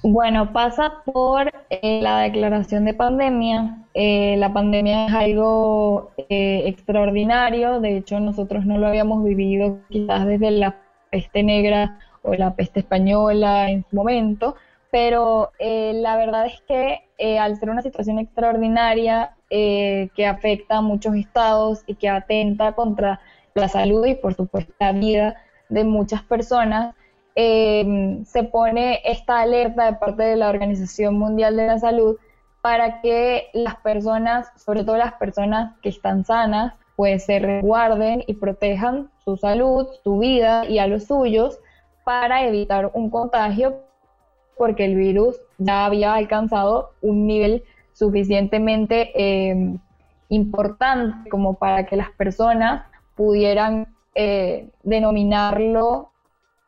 Bueno, 0.02 0.52
pasa 0.52 1.02
por 1.06 1.50
eh, 1.70 2.00
la 2.02 2.18
declaración 2.18 2.84
de 2.84 2.92
pandemia. 2.92 3.86
Eh, 3.94 4.36
la 4.36 4.52
pandemia 4.52 5.06
es 5.06 5.14
algo 5.14 6.10
eh, 6.28 6.64
extraordinario, 6.66 7.80
de 7.80 7.96
hecho 7.96 8.18
nosotros 8.18 8.66
no 8.66 8.76
lo 8.76 8.88
habíamos 8.88 9.24
vivido 9.24 9.78
quizás 9.88 10.26
desde 10.26 10.50
la 10.50 10.76
peste 11.10 11.44
negra 11.44 12.00
o 12.24 12.34
la 12.34 12.54
peste 12.54 12.80
española 12.80 13.70
en 13.70 13.84
su 13.88 13.96
momento, 13.96 14.56
pero 14.90 15.52
la 15.60 16.16
verdad 16.16 16.46
es 16.46 16.60
que 16.68 17.38
al 17.38 17.56
ser 17.58 17.70
una 17.70 17.82
situación 17.82 18.18
extraordinaria 18.18 19.36
que 19.48 20.26
afecta 20.26 20.78
a 20.78 20.80
muchos 20.82 21.14
estados 21.14 21.82
y 21.86 21.94
que 21.94 22.08
atenta 22.08 22.72
contra 22.72 23.20
la 23.54 23.68
salud 23.68 24.04
y 24.06 24.14
por 24.14 24.34
supuesto 24.34 24.72
la 24.80 24.92
vida 24.92 25.36
de 25.68 25.84
muchas 25.84 26.22
personas, 26.22 26.94
Em, 27.36 28.24
se 28.24 28.44
pone 28.44 29.00
esta 29.04 29.40
alerta 29.40 29.86
de 29.86 29.94
parte 29.94 30.22
de 30.22 30.36
la 30.36 30.48
Organización 30.48 31.18
Mundial 31.18 31.56
de 31.56 31.66
la 31.66 31.78
Salud 31.80 32.16
para 32.60 33.00
que 33.00 33.48
las 33.52 33.76
personas, 33.76 34.48
sobre 34.56 34.84
todo 34.84 34.96
las 34.96 35.14
personas 35.14 35.74
que 35.82 35.88
están 35.88 36.24
sanas, 36.24 36.74
pues 36.94 37.24
se 37.24 37.40
resguarden 37.40 38.22
y 38.28 38.34
protejan 38.34 39.10
su 39.24 39.36
salud, 39.36 39.88
su 40.04 40.18
vida 40.18 40.64
y 40.66 40.78
a 40.78 40.86
los 40.86 41.04
suyos 41.04 41.58
para 42.04 42.46
evitar 42.46 42.90
un 42.94 43.10
contagio 43.10 43.80
porque 44.56 44.84
el 44.84 44.94
virus 44.94 45.36
ya 45.58 45.84
había 45.84 46.14
alcanzado 46.14 46.90
un 47.02 47.26
nivel 47.26 47.64
suficientemente 47.92 49.10
em, 49.14 49.78
importante 50.28 51.28
como 51.30 51.54
para 51.54 51.86
que 51.86 51.96
las 51.96 52.10
personas 52.10 52.86
pudieran 53.14 53.88
eh, 54.14 54.68
denominarlo 54.82 56.10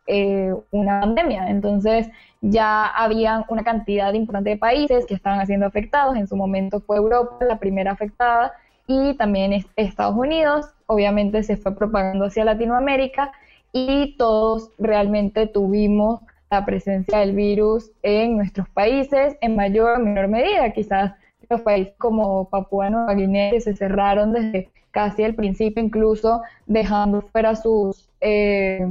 eh, 0.07 0.55
una 0.71 1.01
pandemia. 1.01 1.51
Entonces 1.51 2.09
ya 2.41 2.87
había 2.87 3.45
una 3.49 3.65
cantidad 3.65 4.13
importante 4.13 4.51
de 4.51 4.57
países 4.57 5.07
que 5.07 5.15
estaban 5.15 5.45
siendo 5.47 5.67
afectados. 5.67 6.17
En 6.17 6.29
su 6.29 6.37
momento 6.37 6.81
fue 6.81 6.97
Europa 6.97 7.45
la 7.45 7.59
primera 7.59 7.93
afectada 7.93 8.53
y 8.87 9.15
también 9.15 9.65
Estados 9.75 10.17
Unidos. 10.17 10.67
Obviamente 10.87 11.43
se 11.43 11.57
fue 11.57 11.75
propagando 11.75 12.27
hacia 12.27 12.45
Latinoamérica 12.45 13.33
y 13.73 14.17
todos 14.17 14.71
realmente 14.79 15.47
tuvimos 15.47 16.21
la 16.51 16.65
presencia 16.65 17.19
del 17.19 17.35
virus 17.35 17.91
en 18.03 18.37
nuestros 18.37 18.69
países 18.69 19.37
en 19.41 19.57
mayor 19.57 19.99
o 19.99 20.03
menor 20.03 20.29
medida. 20.29 20.73
Quizás 20.73 21.13
los 21.49 21.61
países 21.61 21.95
como 21.99 22.49
Papúa 22.49 22.91
Nueva 22.91 23.15
Guinea 23.15 23.51
que 23.51 23.61
se 23.61 23.75
cerraron 23.75 24.33
desde 24.33 24.71
casi 24.91 25.23
el 25.23 25.35
principio, 25.35 25.83
incluso 25.83 26.43
dejando 26.67 27.21
fuera 27.23 27.55
sus 27.55 28.09
eh, 28.21 28.87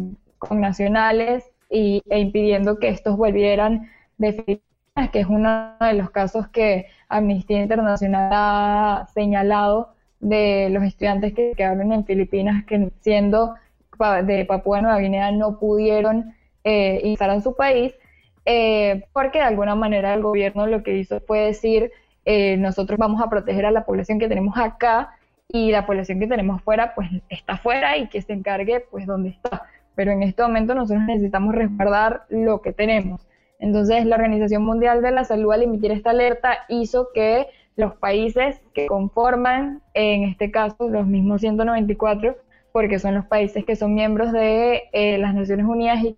nacionales 0.52 1.52
y, 1.70 2.04
e 2.10 2.20
impidiendo 2.20 2.78
que 2.78 2.90
estos 2.90 3.18
volvieran 3.18 3.90
de 4.18 4.34
Filipinas, 4.34 5.10
que 5.12 5.20
es 5.22 5.28
uno 5.28 5.72
de 5.80 5.94
los 5.94 6.12
casos 6.12 6.48
que 6.50 6.88
Amnistía 7.10 7.62
Internacional 7.62 8.30
ha 8.32 9.08
señalado 9.14 9.90
de 10.20 10.70
los 10.70 10.84
estudiantes 10.84 11.34
que 11.34 11.54
quedaron 11.58 11.92
en 11.92 12.06
Filipinas, 12.06 12.64
que 12.66 12.92
siendo 13.02 13.56
de 14.24 14.46
Papúa 14.46 14.82
Nueva 14.82 15.00
Guinea 15.00 15.32
no 15.32 15.60
pudieron 15.60 16.34
eh, 16.64 17.16
en 17.20 17.42
su 17.42 17.56
país, 17.56 17.94
eh, 18.46 19.06
porque 19.14 19.40
de 19.40 19.46
alguna 19.46 19.76
manera 19.76 20.14
el 20.14 20.22
gobierno 20.22 20.68
lo 20.68 20.84
que 20.84 20.98
hizo 20.98 21.20
fue 21.22 21.40
decir, 21.42 21.92
eh, 22.26 22.58
nosotros 22.58 22.98
vamos 22.98 23.22
a 23.22 23.30
proteger 23.30 23.66
a 23.66 23.72
la 23.72 23.86
población 23.86 24.20
que 24.20 24.28
tenemos 24.28 24.58
acá 24.58 25.12
y 25.48 25.72
la 25.72 25.86
población 25.86 26.20
que 26.20 26.28
tenemos 26.28 26.62
fuera, 26.62 26.96
pues 26.96 27.10
está 27.30 27.58
fuera 27.58 27.98
y 27.98 28.08
que 28.08 28.22
se 28.22 28.34
encargue, 28.34 28.80
pues, 28.80 29.06
donde 29.06 29.30
está. 29.30 29.64
Pero 29.96 30.12
en 30.12 30.24
este 30.24 30.42
momento 30.42 30.74
nosotros 30.76 31.04
necesitamos 31.06 31.56
resguardar 31.56 32.26
lo 32.30 32.62
que 32.62 32.74
tenemos. 32.74 33.28
Entonces, 33.60 34.06
la 34.06 34.16
Organización 34.16 34.64
Mundial 34.64 35.02
de 35.02 35.12
la 35.12 35.24
Salud 35.24 35.54
al 35.54 35.64
emitir 35.64 35.92
esta 35.92 36.10
alerta 36.10 36.58
hizo 36.68 37.10
que 37.14 37.48
los 37.76 37.96
países 37.96 38.60
que 38.74 38.88
conforman, 38.88 39.82
en 39.94 40.24
este 40.24 40.52
caso 40.52 40.90
los 40.90 41.06
mismos 41.06 41.42
194, 41.42 42.36
porque 42.76 43.00
son 43.00 43.16
los 43.16 43.26
países 43.26 43.64
que 43.64 43.78
son 43.78 43.94
miembros 43.94 44.34
de 44.34 44.90
eh, 44.92 45.18
las 45.18 45.34
Naciones 45.34 45.66
Unidas 45.66 46.04
y 46.04 46.18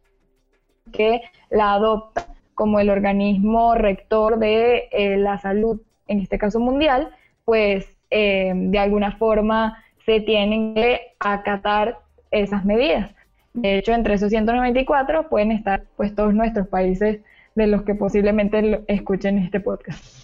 que 0.92 1.22
la 1.52 1.74
adoptan 1.74 2.24
como 2.56 2.80
el 2.80 2.90
organismo 2.90 3.76
rector 3.76 4.40
de 4.40 4.90
eh, 4.92 5.18
la 5.18 5.38
salud, 5.38 5.80
en 6.08 6.20
este 6.20 6.40
caso 6.40 6.60
mundial, 6.60 7.12
pues 7.46 7.86
eh, 8.10 8.54
de 8.56 8.80
alguna 8.80 9.12
forma 9.18 9.84
se 10.04 10.20
tienen 10.20 10.74
que 10.74 11.14
acatar 11.20 12.00
esas 12.32 12.66
medidas. 12.66 13.14
De 13.54 13.78
hecho, 13.78 13.94
entre 13.94 14.16
esos 14.16 14.32
194 14.32 15.30
pueden 15.30 15.52
estar 15.52 15.84
pues 15.96 16.16
todos 16.16 16.34
nuestros 16.34 16.68
países 16.70 17.20
de 17.54 17.68
los 17.68 17.84
que 17.84 17.94
posiblemente 17.94 18.84
escuchen 18.88 19.38
este 19.38 19.60
podcast. 19.60 20.17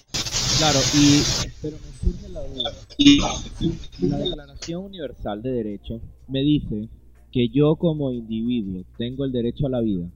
Claro, 0.63 0.80
y 0.95 1.19
pero 1.62 1.76
me 1.76 1.91
surge 1.91 2.30
la 2.30 2.39
duda. 2.47 2.71
La 3.99 4.17
Declaración 4.17 4.86
Universal 4.86 5.41
de 5.41 5.52
Derechos 5.52 6.02
me 6.30 6.41
dice 6.41 6.88
que 7.34 7.49
yo 7.49 7.76
como 7.76 8.13
individuo 8.13 8.86
tengo 8.97 9.26
el 9.26 9.34
derecho 9.34 9.67
a 9.67 9.71
la 9.71 9.82
vida 9.82 10.10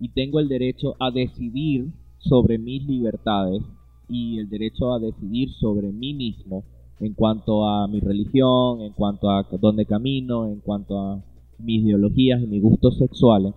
y 0.00 0.08
tengo 0.08 0.40
el 0.40 0.48
derecho 0.48 0.96
a 0.98 1.12
decidir 1.12 1.92
sobre 2.18 2.58
mis 2.58 2.84
libertades 2.84 3.62
y 4.08 4.40
el 4.40 4.48
derecho 4.48 4.92
a 4.92 4.98
decidir 4.98 5.50
sobre 5.60 5.92
mí 5.92 6.14
mismo 6.14 6.64
en 6.98 7.14
cuanto 7.14 7.64
a 7.64 7.86
mi 7.86 8.00
religión, 8.00 8.80
en 8.80 8.94
cuanto 8.94 9.30
a 9.30 9.46
dónde 9.60 9.86
camino, 9.86 10.48
en 10.48 10.58
cuanto 10.58 10.98
a 10.98 11.24
mis 11.60 11.84
ideologías 11.84 12.42
y 12.42 12.48
mis 12.48 12.60
gustos 12.60 12.98
sexuales, 12.98 13.54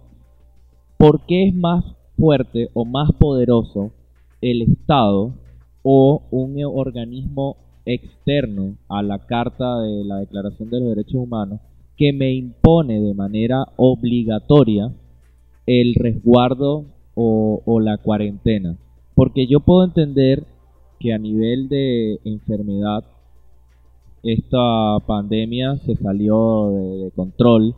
¿por 0.99 1.25
qué 1.25 1.47
es 1.47 1.55
más 1.55 1.83
fuerte 2.15 2.69
o 2.75 2.85
más 2.85 3.11
poderoso 3.13 3.93
el 4.41 4.61
Estado 4.61 5.43
o 5.87 6.23
un 6.31 6.59
organismo 6.65 7.57
externo 7.85 8.75
a 8.89 9.03
la 9.03 9.19
Carta 9.27 9.81
de 9.81 10.03
la 10.03 10.17
Declaración 10.17 10.71
de 10.71 10.79
los 10.79 10.89
Derechos 10.89 11.13
Humanos 11.13 11.59
que 11.95 12.11
me 12.11 12.33
impone 12.33 12.99
de 12.99 13.13
manera 13.13 13.67
obligatoria 13.77 14.91
el 15.67 15.93
resguardo 15.93 16.85
o, 17.13 17.79
la 17.79 17.97
cuarentena? 17.97 18.75
Porque 19.13 19.47
yo 19.47 19.59
puedo 19.59 19.85
entender 19.85 20.43
que 20.99 21.13
a 21.13 21.19
nivel 21.19 21.69
de 21.69 22.19
enfermedad 22.25 23.03
esta 24.23 24.97
pandemia 25.05 25.77
se 25.85 25.95
salió 25.95 26.71
de, 26.71 27.11
control. 27.15 27.75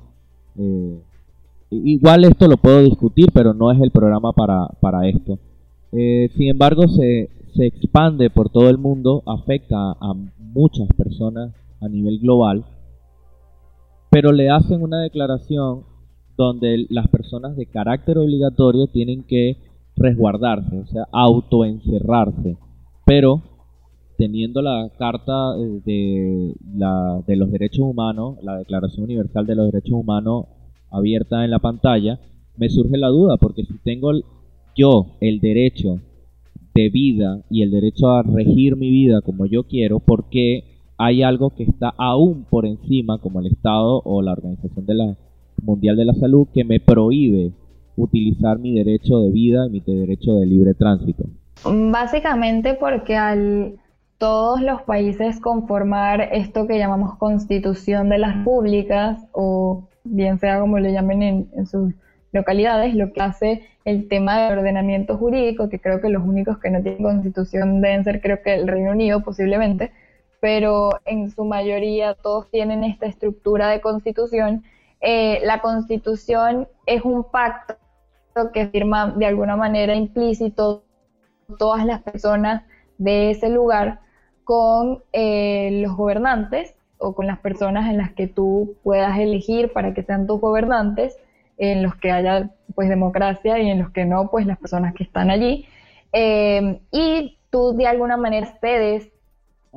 Eh, 0.57 0.99
igual 1.71 2.23
esto 2.23 2.47
lo 2.47 2.55
puedo 2.55 2.81
discutir, 2.81 3.27
pero 3.33 3.53
no 3.53 3.69
es 3.71 3.81
el 3.81 3.91
programa 3.91 4.31
para, 4.31 4.67
para 4.79 5.07
esto. 5.07 5.37
Eh, 5.91 6.29
sin 6.35 6.49
embargo, 6.49 6.87
se, 6.87 7.29
se 7.57 7.65
expande 7.65 8.29
por 8.29 8.49
todo 8.49 8.69
el 8.69 8.77
mundo, 8.77 9.23
afecta 9.25 9.91
a 9.91 10.13
muchas 10.37 10.87
personas 10.95 11.55
a 11.81 11.89
nivel 11.89 12.19
global, 12.19 12.65
pero 14.11 14.31
le 14.31 14.51
hacen 14.51 14.83
una 14.83 15.01
declaración 15.01 15.83
donde 16.37 16.85
las 16.89 17.07
personas 17.07 17.57
de 17.57 17.65
carácter 17.65 18.19
obligatorio 18.19 18.85
tienen 18.87 19.23
que 19.23 19.57
resguardarse, 19.95 20.77
o 20.77 20.85
sea, 20.85 21.07
autoencerrarse. 21.11 22.57
Pero 23.05 23.41
teniendo 24.17 24.61
la 24.61 24.91
Carta 24.97 25.55
eh, 25.57 25.81
de, 25.83 26.53
la, 26.75 27.23
de 27.25 27.35
los 27.37 27.51
Derechos 27.51 27.85
Humanos, 27.85 28.37
la 28.43 28.57
Declaración 28.57 29.05
Universal 29.05 29.47
de 29.47 29.55
los 29.55 29.71
Derechos 29.71 29.93
Humanos 29.93 30.45
abierta 30.91 31.43
en 31.43 31.49
la 31.49 31.59
pantalla, 31.59 32.19
me 32.55 32.69
surge 32.69 32.97
la 32.97 33.07
duda, 33.07 33.37
porque 33.37 33.63
si 33.63 33.79
tengo 33.79 34.11
yo 34.75 35.17
el 35.21 35.39
derecho 35.39 36.01
de 36.77 36.89
vida 36.89 37.41
y 37.49 37.63
el 37.63 37.71
derecho 37.71 38.11
a 38.11 38.23
regir 38.23 38.75
mi 38.75 38.91
vida 38.91 39.21
como 39.21 39.47
yo 39.47 39.63
quiero, 39.63 39.99
¿por 39.99 40.29
qué 40.29 40.63
hay 40.97 41.23
algo 41.23 41.49
que 41.49 41.63
está 41.63 41.93
aún 41.97 42.45
por 42.49 42.65
encima, 42.65 43.19
como 43.19 43.39
el 43.39 43.47
Estado 43.47 44.01
o 44.03 44.21
la 44.21 44.33
Organización 44.33 44.85
de 44.85 44.93
la 44.93 45.17
Mundial 45.63 45.97
de 45.97 46.05
la 46.05 46.13
Salud, 46.13 46.47
que 46.53 46.63
me 46.63 46.79
prohíbe 46.79 47.51
utilizar 47.95 48.59
mi 48.59 48.73
derecho 48.73 49.19
de 49.19 49.31
vida 49.31 49.65
y 49.67 49.71
mi 49.71 49.79
derecho 49.79 50.35
de 50.35 50.45
libre 50.45 50.75
tránsito? 50.75 51.25
Básicamente 51.65 52.75
porque 52.75 53.15
al 53.15 53.79
todos 54.19 54.61
los 54.61 54.81
países 54.83 55.39
conformar 55.39 56.29
esto 56.31 56.67
que 56.67 56.77
llamamos 56.77 57.15
constitución 57.17 58.09
de 58.09 58.17
las 58.17 58.43
públicas 58.43 59.27
o 59.31 59.87
bien 60.03 60.39
sea 60.39 60.59
como 60.59 60.79
lo 60.79 60.89
llamen 60.89 61.47
en, 61.53 61.65
sus 61.67 61.93
localidades, 62.37 62.95
lo 62.95 63.11
que 63.11 63.21
hace 63.21 63.67
el 63.85 64.07
tema 64.07 64.39
de 64.39 64.53
ordenamiento 64.57 65.17
jurídico, 65.17 65.69
que 65.69 65.79
creo 65.79 66.01
que 66.01 66.09
los 66.09 66.23
únicos 66.23 66.57
que 66.59 66.69
no 66.69 66.81
tienen 66.81 67.03
constitución 67.03 67.81
deben 67.81 68.03
ser 68.03 68.21
creo 68.21 68.41
que 68.41 68.55
el 68.55 68.67
Reino 68.67 68.91
Unido 68.91 69.23
posiblemente, 69.23 69.91
pero 70.39 70.91
en 71.05 71.29
su 71.31 71.45
mayoría 71.45 72.13
todos 72.13 72.49
tienen 72.49 72.83
esta 72.83 73.05
estructura 73.05 73.69
de 73.69 73.81
constitución. 73.81 74.63
Eh, 75.01 75.39
la 75.43 75.61
constitución 75.61 76.67
es 76.85 77.03
un 77.03 77.23
pacto 77.31 77.75
que 78.53 78.67
firma 78.67 79.13
de 79.17 79.25
alguna 79.25 79.55
manera 79.55 79.95
implícito 79.95 80.83
todas 81.57 81.85
las 81.85 82.01
personas 82.01 82.63
de 82.97 83.31
ese 83.31 83.49
lugar 83.49 83.99
con 84.43 85.03
eh, 85.13 85.81
los 85.83 85.95
gobernantes 85.95 86.75
o 86.97 87.13
con 87.13 87.27
las 87.27 87.39
personas 87.39 87.89
en 87.89 87.97
las 87.97 88.11
que 88.13 88.27
tú 88.27 88.75
puedas 88.83 89.17
elegir 89.19 89.71
para 89.71 89.93
que 89.93 90.03
sean 90.03 90.27
tus 90.27 90.39
gobernantes, 90.39 91.17
en 91.57 91.83
los 91.83 91.95
que 91.95 92.11
haya 92.11 92.49
pues 92.75 92.89
democracia 92.89 93.59
y 93.59 93.69
en 93.69 93.79
los 93.79 93.91
que 93.91 94.05
no, 94.05 94.29
pues 94.29 94.45
las 94.45 94.57
personas 94.57 94.93
que 94.93 95.03
están 95.03 95.29
allí. 95.31 95.67
Eh, 96.13 96.79
y 96.91 97.37
tú 97.49 97.75
de 97.75 97.87
alguna 97.87 98.17
manera 98.17 98.57
cedes 98.61 99.09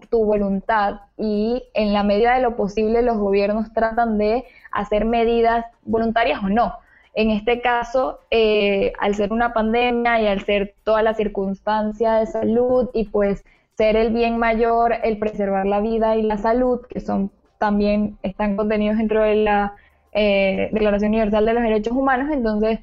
tu 0.08 0.24
voluntad 0.24 1.00
y 1.18 1.62
en 1.74 1.92
la 1.92 2.02
medida 2.02 2.34
de 2.34 2.42
lo 2.42 2.56
posible 2.56 3.02
los 3.02 3.18
gobiernos 3.18 3.72
tratan 3.72 4.18
de 4.18 4.44
hacer 4.70 5.04
medidas 5.04 5.66
voluntarias 5.82 6.42
o 6.42 6.48
no. 6.48 6.74
En 7.14 7.30
este 7.30 7.60
caso, 7.60 8.20
eh, 8.30 8.92
al 9.00 9.14
ser 9.14 9.32
una 9.32 9.52
pandemia 9.52 10.20
y 10.20 10.26
al 10.28 10.44
ser 10.44 10.74
toda 10.84 11.02
la 11.02 11.14
circunstancia 11.14 12.14
de 12.14 12.26
salud 12.26 12.88
y 12.94 13.06
pues 13.06 13.44
ser 13.76 13.96
el 13.96 14.12
bien 14.12 14.38
mayor, 14.38 14.94
el 15.02 15.18
preservar 15.18 15.66
la 15.66 15.80
vida 15.80 16.16
y 16.16 16.22
la 16.22 16.38
salud, 16.38 16.80
que 16.88 17.00
son 17.00 17.30
también 17.58 18.16
están 18.22 18.56
contenidos 18.56 18.98
dentro 18.98 19.22
de 19.22 19.36
la 19.36 19.74
eh, 20.12 20.68
Declaración 20.72 21.10
Universal 21.10 21.46
de 21.46 21.54
los 21.54 21.62
Derechos 21.62 21.96
Humanos, 21.96 22.30
entonces 22.32 22.80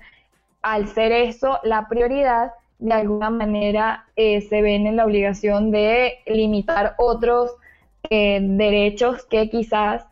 al 0.62 0.88
ser 0.88 1.12
eso 1.12 1.60
la 1.64 1.88
prioridad, 1.88 2.52
de 2.80 2.94
alguna 2.94 3.30
manera 3.30 4.06
eh, 4.16 4.42
se 4.42 4.62
ven 4.62 4.86
en 4.86 4.96
la 4.98 5.06
obligación 5.06 5.72
de 5.72 6.20
limitar 6.28 6.94
otros 6.98 7.56
eh, 8.10 8.40
derechos 8.42 9.26
que 9.26 9.50
quizás 9.50 10.06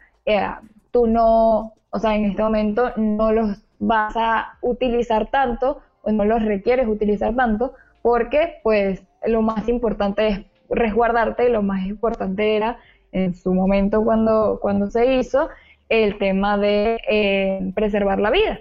tú 0.89 1.05
no, 1.05 1.73
o 1.91 1.99
sea, 1.99 2.15
en 2.15 2.25
este 2.25 2.41
momento 2.41 2.91
no 2.95 3.31
los 3.31 3.63
vas 3.79 4.15
a 4.15 4.57
utilizar 4.61 5.29
tanto 5.29 5.81
o 6.01 6.11
no 6.11 6.25
los 6.25 6.43
requieres 6.43 6.87
utilizar 6.87 7.35
tanto 7.35 7.73
porque 8.01 8.59
pues 8.63 9.03
lo 9.25 9.41
más 9.41 9.67
importante 9.67 10.27
es 10.27 10.39
resguardarte, 10.69 11.49
lo 11.49 11.61
más 11.61 11.85
importante 11.85 12.55
era 12.55 12.77
en 13.11 13.33
su 13.33 13.53
momento 13.53 14.03
cuando, 14.03 14.59
cuando 14.61 14.89
se 14.89 15.15
hizo 15.15 15.49
el 15.89 16.17
tema 16.17 16.57
de 16.57 16.99
eh, 17.07 17.71
preservar 17.73 18.19
la 18.19 18.31
vida. 18.31 18.59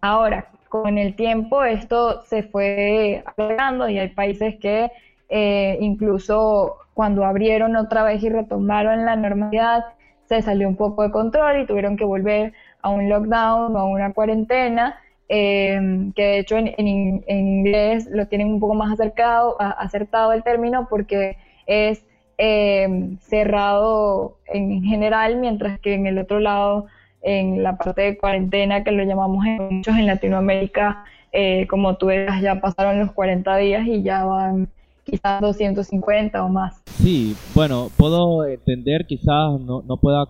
Ahora, 0.00 0.48
con 0.68 0.98
el 0.98 1.14
tiempo 1.16 1.64
esto 1.64 2.22
se 2.24 2.42
fue 2.42 3.24
alargando 3.36 3.88
y 3.88 3.98
hay 3.98 4.08
países 4.08 4.56
que 4.56 4.90
eh, 5.28 5.78
incluso 5.80 6.76
cuando 6.94 7.24
abrieron 7.24 7.76
otra 7.76 8.02
vez 8.02 8.22
y 8.22 8.28
retomaron 8.28 9.04
la 9.04 9.16
normalidad, 9.16 9.84
se 10.24 10.42
salió 10.42 10.68
un 10.68 10.76
poco 10.76 11.02
de 11.02 11.10
control 11.10 11.60
y 11.60 11.66
tuvieron 11.66 11.96
que 11.96 12.04
volver 12.04 12.52
a 12.82 12.90
un 12.90 13.08
lockdown 13.08 13.76
o 13.76 13.78
a 13.78 13.84
una 13.84 14.12
cuarentena 14.12 14.96
eh, 15.28 15.80
que 16.14 16.22
de 16.22 16.38
hecho 16.38 16.56
en, 16.56 16.88
inglés 17.28 18.08
lo 18.10 18.26
tienen 18.28 18.48
un 18.48 18.60
poco 18.60 18.74
más 18.74 18.92
acercado, 18.92 19.56
acertado 19.60 20.32
el 20.32 20.42
término 20.44 20.86
porque 20.88 21.36
es 21.66 22.04
eh, 22.38 23.16
cerrado 23.20 24.36
en 24.46 24.82
general, 24.82 25.36
mientras 25.36 25.80
que 25.80 25.94
en 25.94 26.06
el 26.06 26.18
otro 26.18 26.40
lado 26.40 26.86
en 27.22 27.62
la 27.62 27.76
parte 27.76 28.02
de 28.02 28.18
cuarentena 28.18 28.84
que 28.84 28.92
lo 28.92 29.02
llamamos 29.04 29.44
en 29.46 29.76
muchos 29.76 29.96
en 29.96 30.06
Latinoamérica, 30.06 31.04
eh, 31.32 31.66
como 31.66 31.96
tú 31.96 32.06
ves, 32.06 32.30
ya 32.40 32.60
pasaron 32.60 33.00
los 33.00 33.12
40 33.12 33.56
días 33.56 33.86
y 33.86 34.02
ya 34.02 34.24
van 34.24 34.68
quizás 35.04 35.40
250 35.40 36.44
o 36.44 36.48
más. 36.48 36.82
Sí, 36.86 37.34
bueno, 37.54 37.88
puedo 37.96 38.44
entender, 38.46 39.06
quizás 39.06 39.60
no, 39.60 39.82
no 39.82 39.96
pueda 39.96 40.26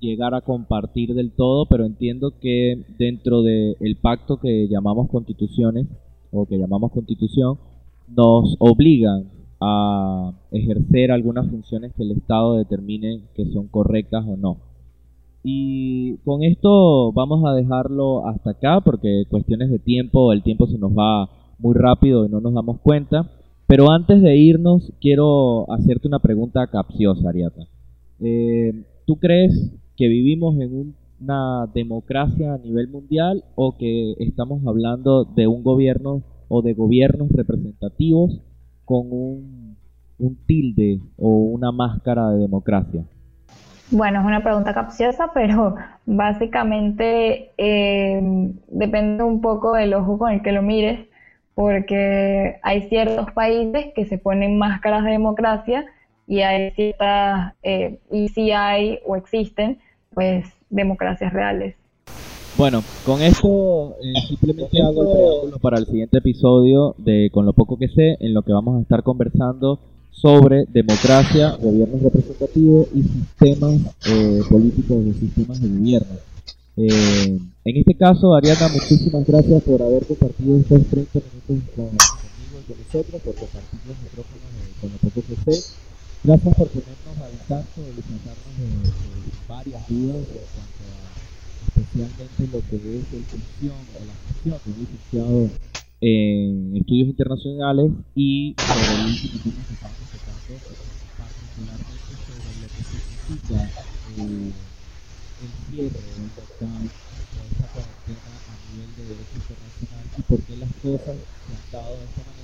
llegar 0.00 0.34
a 0.34 0.40
compartir 0.40 1.14
del 1.14 1.32
todo, 1.32 1.66
pero 1.66 1.84
entiendo 1.84 2.38
que 2.40 2.84
dentro 2.98 3.42
del 3.42 3.96
pacto 4.00 4.38
que 4.38 4.68
llamamos 4.68 5.10
constituciones 5.10 5.86
o 6.30 6.46
que 6.46 6.56
llamamos 6.56 6.92
constitución, 6.92 7.58
nos 8.08 8.56
obligan 8.58 9.41
a 9.62 10.32
ejercer 10.50 11.12
algunas 11.12 11.48
funciones 11.48 11.92
que 11.94 12.02
el 12.02 12.12
Estado 12.12 12.56
determine 12.56 13.22
que 13.34 13.46
son 13.52 13.68
correctas 13.68 14.24
o 14.26 14.36
no. 14.36 14.56
Y 15.44 16.16
con 16.18 16.42
esto 16.42 17.12
vamos 17.12 17.44
a 17.44 17.54
dejarlo 17.54 18.26
hasta 18.26 18.50
acá 18.50 18.80
porque 18.80 19.24
cuestiones 19.28 19.70
de 19.70 19.78
tiempo, 19.78 20.32
el 20.32 20.42
tiempo 20.42 20.66
se 20.66 20.78
nos 20.78 20.92
va 20.92 21.30
muy 21.58 21.74
rápido 21.74 22.26
y 22.26 22.28
no 22.28 22.40
nos 22.40 22.54
damos 22.54 22.80
cuenta. 22.80 23.30
Pero 23.66 23.90
antes 23.90 24.20
de 24.20 24.36
irnos, 24.36 24.92
quiero 25.00 25.70
hacerte 25.72 26.08
una 26.08 26.18
pregunta 26.18 26.66
capciosa, 26.66 27.28
Ariata. 27.28 27.66
Eh, 28.20 28.84
¿Tú 29.06 29.16
crees 29.16 29.72
que 29.96 30.08
vivimos 30.08 30.58
en 30.60 30.94
una 31.20 31.66
democracia 31.72 32.54
a 32.54 32.58
nivel 32.58 32.88
mundial 32.88 33.44
o 33.54 33.76
que 33.76 34.14
estamos 34.18 34.66
hablando 34.66 35.24
de 35.24 35.46
un 35.46 35.62
gobierno 35.62 36.22
o 36.48 36.62
de 36.62 36.74
gobiernos 36.74 37.30
representativos 37.30 38.40
con 38.92 39.08
un, 40.18 40.36
tilde 40.46 41.00
o 41.16 41.28
una 41.28 41.72
máscara 41.72 42.28
de 42.28 42.40
democracia? 42.40 43.02
Bueno, 43.90 44.20
es 44.20 44.26
una 44.26 44.42
pregunta 44.42 44.74
capciosa, 44.74 45.30
pero 45.32 45.76
básicamente 46.06 47.52
eh, 47.56 48.20
depende 48.68 49.24
un 49.24 49.40
poco 49.40 49.72
del 49.72 49.94
ojo 49.94 50.18
con 50.18 50.32
el 50.32 50.42
que 50.42 50.52
lo 50.52 50.60
mires, 50.60 51.08
porque 51.54 52.58
hay 52.62 52.82
ciertos 52.90 53.32
países 53.32 53.86
que 53.94 54.04
se 54.04 54.18
ponen 54.18 54.58
máscaras 54.58 55.04
de 55.04 55.12
democracia 55.12 55.86
y 56.26 56.42
hay 56.42 56.72
ciertas, 56.72 57.54
eh, 57.62 57.98
y 58.10 58.28
sí 58.28 58.52
hay 58.52 58.98
o 59.06 59.16
existen, 59.16 59.78
pues, 60.12 60.52
democracias 60.68 61.32
reales. 61.32 61.81
Bueno, 62.62 62.84
con 63.04 63.20
esto 63.20 63.96
eh, 64.00 64.12
simplemente 64.28 64.80
hago 64.80 65.02
el 65.02 65.18
preámbulo 65.18 65.58
para 65.58 65.78
el 65.80 65.86
siguiente 65.86 66.18
episodio 66.18 66.94
de 66.96 67.28
Con 67.32 67.44
lo 67.44 67.54
poco 67.54 67.76
que 67.76 67.88
sé, 67.88 68.16
en 68.20 68.34
lo 68.34 68.42
que 68.42 68.52
vamos 68.52 68.78
a 68.78 68.82
estar 68.82 69.02
conversando 69.02 69.80
sobre 70.12 70.66
democracia, 70.66 71.56
gobierno 71.60 71.98
representativo 72.00 72.86
y 72.94 73.02
sistemas 73.02 73.80
eh, 74.06 74.42
políticos 74.48 74.96
y 75.04 75.12
sistemas 75.12 75.60
de 75.60 75.68
gobierno. 75.70 76.14
Eh, 76.76 77.40
en 77.64 77.76
este 77.76 77.94
caso, 77.96 78.32
Ariana, 78.32 78.68
muchísimas 78.68 79.26
gracias 79.26 79.60
por 79.64 79.82
haber 79.82 80.06
compartido 80.06 80.56
estos 80.58 80.86
30 80.86 81.18
minutos 81.18 81.74
con, 81.74 81.86
y 81.86 82.64
con 82.64 82.78
nosotros, 82.78 83.22
por 83.22 83.34
compartir 83.34 83.80
los 83.88 83.96
micrófonos 84.06 84.50
de 84.54 84.80
Con 84.80 84.92
lo 84.92 84.98
poco 84.98 85.20
que 85.26 85.50
sé. 85.50 85.74
Gracias 86.22 86.54
por 86.54 86.68
ponernos 86.68 87.16
al 87.26 87.38
tanto 87.48 87.80
y 87.80 88.02
sacarnos 88.06 88.54
de, 88.56 88.66
de 88.86 89.32
varias 89.48 89.88
dudas 89.88 90.22
a 90.30 90.81
especialmente 91.66 92.48
lo 92.52 92.60
que 92.68 92.76
es 92.76 93.12
el 93.12 93.24
función 93.24 93.78
o 93.94 94.04
la 94.04 94.14
función 94.14 94.60
de 94.64 94.72
un 94.72 94.78
licenciado 94.80 95.50
en 96.00 96.76
estudios 96.76 97.08
internacionales 97.08 97.92
y 98.14 98.54
sobre 98.58 99.06
el 99.06 99.18
que 99.22 99.74
estamos 99.74 100.02
tocando 100.10 100.54
particularmente 101.18 102.12
sobre 102.26 102.50
lo 102.58 102.66
que 102.66 102.82
significa 102.90 103.58
eh, 104.18 104.52
el 105.42 105.50
cierre 105.70 106.02
del 106.02 106.26
lockdown 106.34 106.82
o 106.82 107.42
esta 107.50 107.66
cuarentena 107.70 108.32
a 108.42 108.54
nivel 108.66 108.90
de 108.96 109.02
derecho 109.14 109.36
internacional 109.38 110.04
y 110.18 110.22
por 110.22 110.38
qué 110.42 110.56
las 110.56 110.72
cosas 110.82 111.16
se 111.16 111.52
han 111.54 111.66
dado 111.70 111.94
de 111.98 112.04
esta 112.04 112.22
manera 112.26 112.42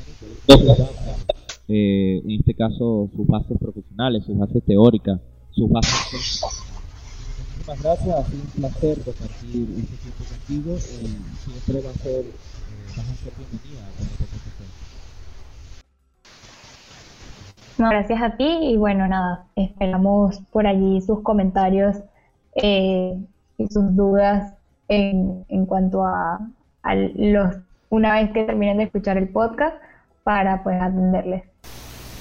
y 1.68 1.74
eh, 1.74 2.22
en 2.24 2.31
este 2.31 2.54
caso 2.54 3.11
sus 3.14 3.26
bases 3.26 3.59
profesionales, 3.59 4.24
sus 4.24 4.38
bases 4.38 4.62
teóricas, 4.64 5.20
sus 5.50 5.68
bases 5.68 6.40
Muchísimas 7.68 7.98
gracias, 7.98 8.16
ha 8.16 8.31
sido 8.31 8.42
un 8.42 8.50
placer 8.50 9.04
compartir 9.04 9.68
este 9.76 9.96
tiempo 9.96 10.24
contigo 10.24 10.74
y 10.74 11.07
siempre 11.37 11.87
va 11.87 11.90
a 11.90 11.94
ser, 11.94 12.24
eh, 12.24 12.33
vas 12.96 13.11
a 13.11 13.14
ser 13.14 13.33
bienvenida 13.37 13.83
no, 17.76 17.90
gracias 17.90 18.22
a 18.22 18.37
ti 18.37 18.59
y 18.62 18.76
bueno, 18.78 19.07
nada, 19.07 19.44
esperamos 19.54 20.40
por 20.50 20.66
allí 20.66 21.02
sus 21.02 21.20
comentarios 21.20 21.96
eh, 22.54 23.14
y 23.59 23.66
sus 23.68 23.94
dudas 23.94 24.54
en, 24.88 25.44
en 25.50 25.66
cuanto 25.66 26.07
a, 26.07 26.40
a 26.83 26.94
los, 26.94 27.54
una 27.90 28.14
vez 28.14 28.31
que 28.33 28.44
terminen 28.44 28.78
de 28.78 28.85
escuchar 28.85 29.18
el 29.18 29.28
podcast 29.28 29.76
para 30.24 30.62
pues 30.62 30.81
atenderles. 30.81 31.47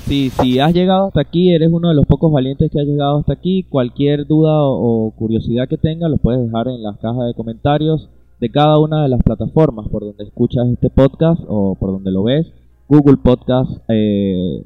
Sí, 0.08 0.30
si 0.30 0.58
has 0.60 0.74
llegado 0.74 1.08
hasta 1.08 1.20
aquí, 1.20 1.52
eres 1.52 1.70
uno 1.70 1.90
de 1.90 1.96
los 1.96 2.06
pocos 2.06 2.32
valientes 2.32 2.72
que 2.72 2.80
ha 2.80 2.84
llegado 2.86 3.18
hasta 3.18 3.34
aquí. 3.34 3.64
Cualquier 3.64 4.26
duda 4.26 4.54
o, 4.54 5.12
curiosidad 5.12 5.68
que 5.68 5.78
tengas, 5.78 6.10
lo 6.10 6.16
puedes 6.16 6.46
dejar 6.46 6.70
en 6.70 6.82
las 6.82 6.96
cajas 6.98 7.28
de 7.28 7.34
comentarios 7.34 8.10
de 8.40 8.50
cada 8.50 8.80
una 8.80 9.04
de 9.04 9.10
las 9.10 9.22
plataformas 9.22 9.90
por 9.90 10.06
donde 10.06 10.24
escuchas 10.24 10.66
este 10.70 10.90
podcast 10.90 11.42
o 11.46 11.76
por 11.76 11.92
donde 11.92 12.12
lo 12.12 12.24
ves. 12.24 12.54
Google 12.88 13.18
Podcast, 13.18 13.70
eh, 13.90 14.64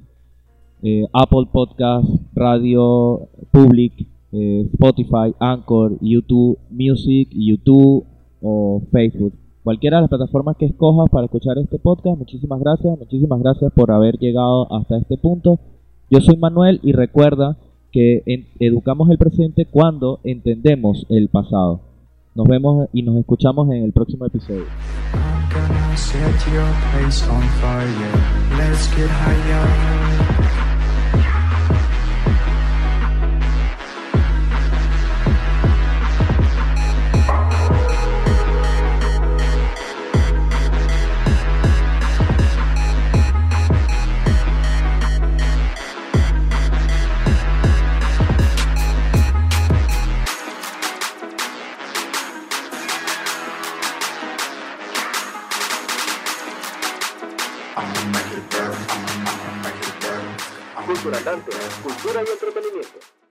eh, 0.84 1.08
Apple 1.12 1.48
Podcast, 1.52 2.08
Radio 2.36 3.28
Public, 3.50 4.08
eh, 4.34 4.70
Spotify, 4.74 5.34
Anchor, 5.40 5.98
YouTube 6.02 6.60
Music, 6.70 7.30
YouTube 7.32 8.06
o 8.44 8.84
Facebook 8.92 9.34
cualquiera 9.64 9.98
de 9.98 10.02
las 10.02 10.10
plataformas 10.10 10.58
que 10.58 10.66
escojas 10.66 11.10
para 11.10 11.26
escuchar 11.26 11.58
este 11.58 11.80
podcast. 11.80 12.18
Muchísimas 12.18 12.60
gracias, 12.60 12.98
muchísimas 12.98 13.40
gracias 13.40 13.72
por 13.74 13.92
haber 13.92 14.18
llegado 14.18 14.72
hasta 14.74 14.98
este 14.98 15.18
punto. 15.18 15.60
Yo 16.10 16.20
soy 16.20 16.38
Manuel 16.38 16.80
y 16.84 16.94
recuerda 16.94 17.58
que 17.92 18.24
educamos 18.60 19.10
el 19.10 19.18
presente 19.18 19.66
cuando 19.66 20.20
entendemos 20.24 21.06
el 21.10 21.30
pasado. 21.30 21.82
Nos 22.34 22.48
vemos 22.48 22.88
y 22.94 23.04
nos 23.04 23.18
escuchamos 23.18 23.70
en 23.72 23.84
el 23.84 23.92
próximo 23.92 24.26
episodio. 24.26 24.66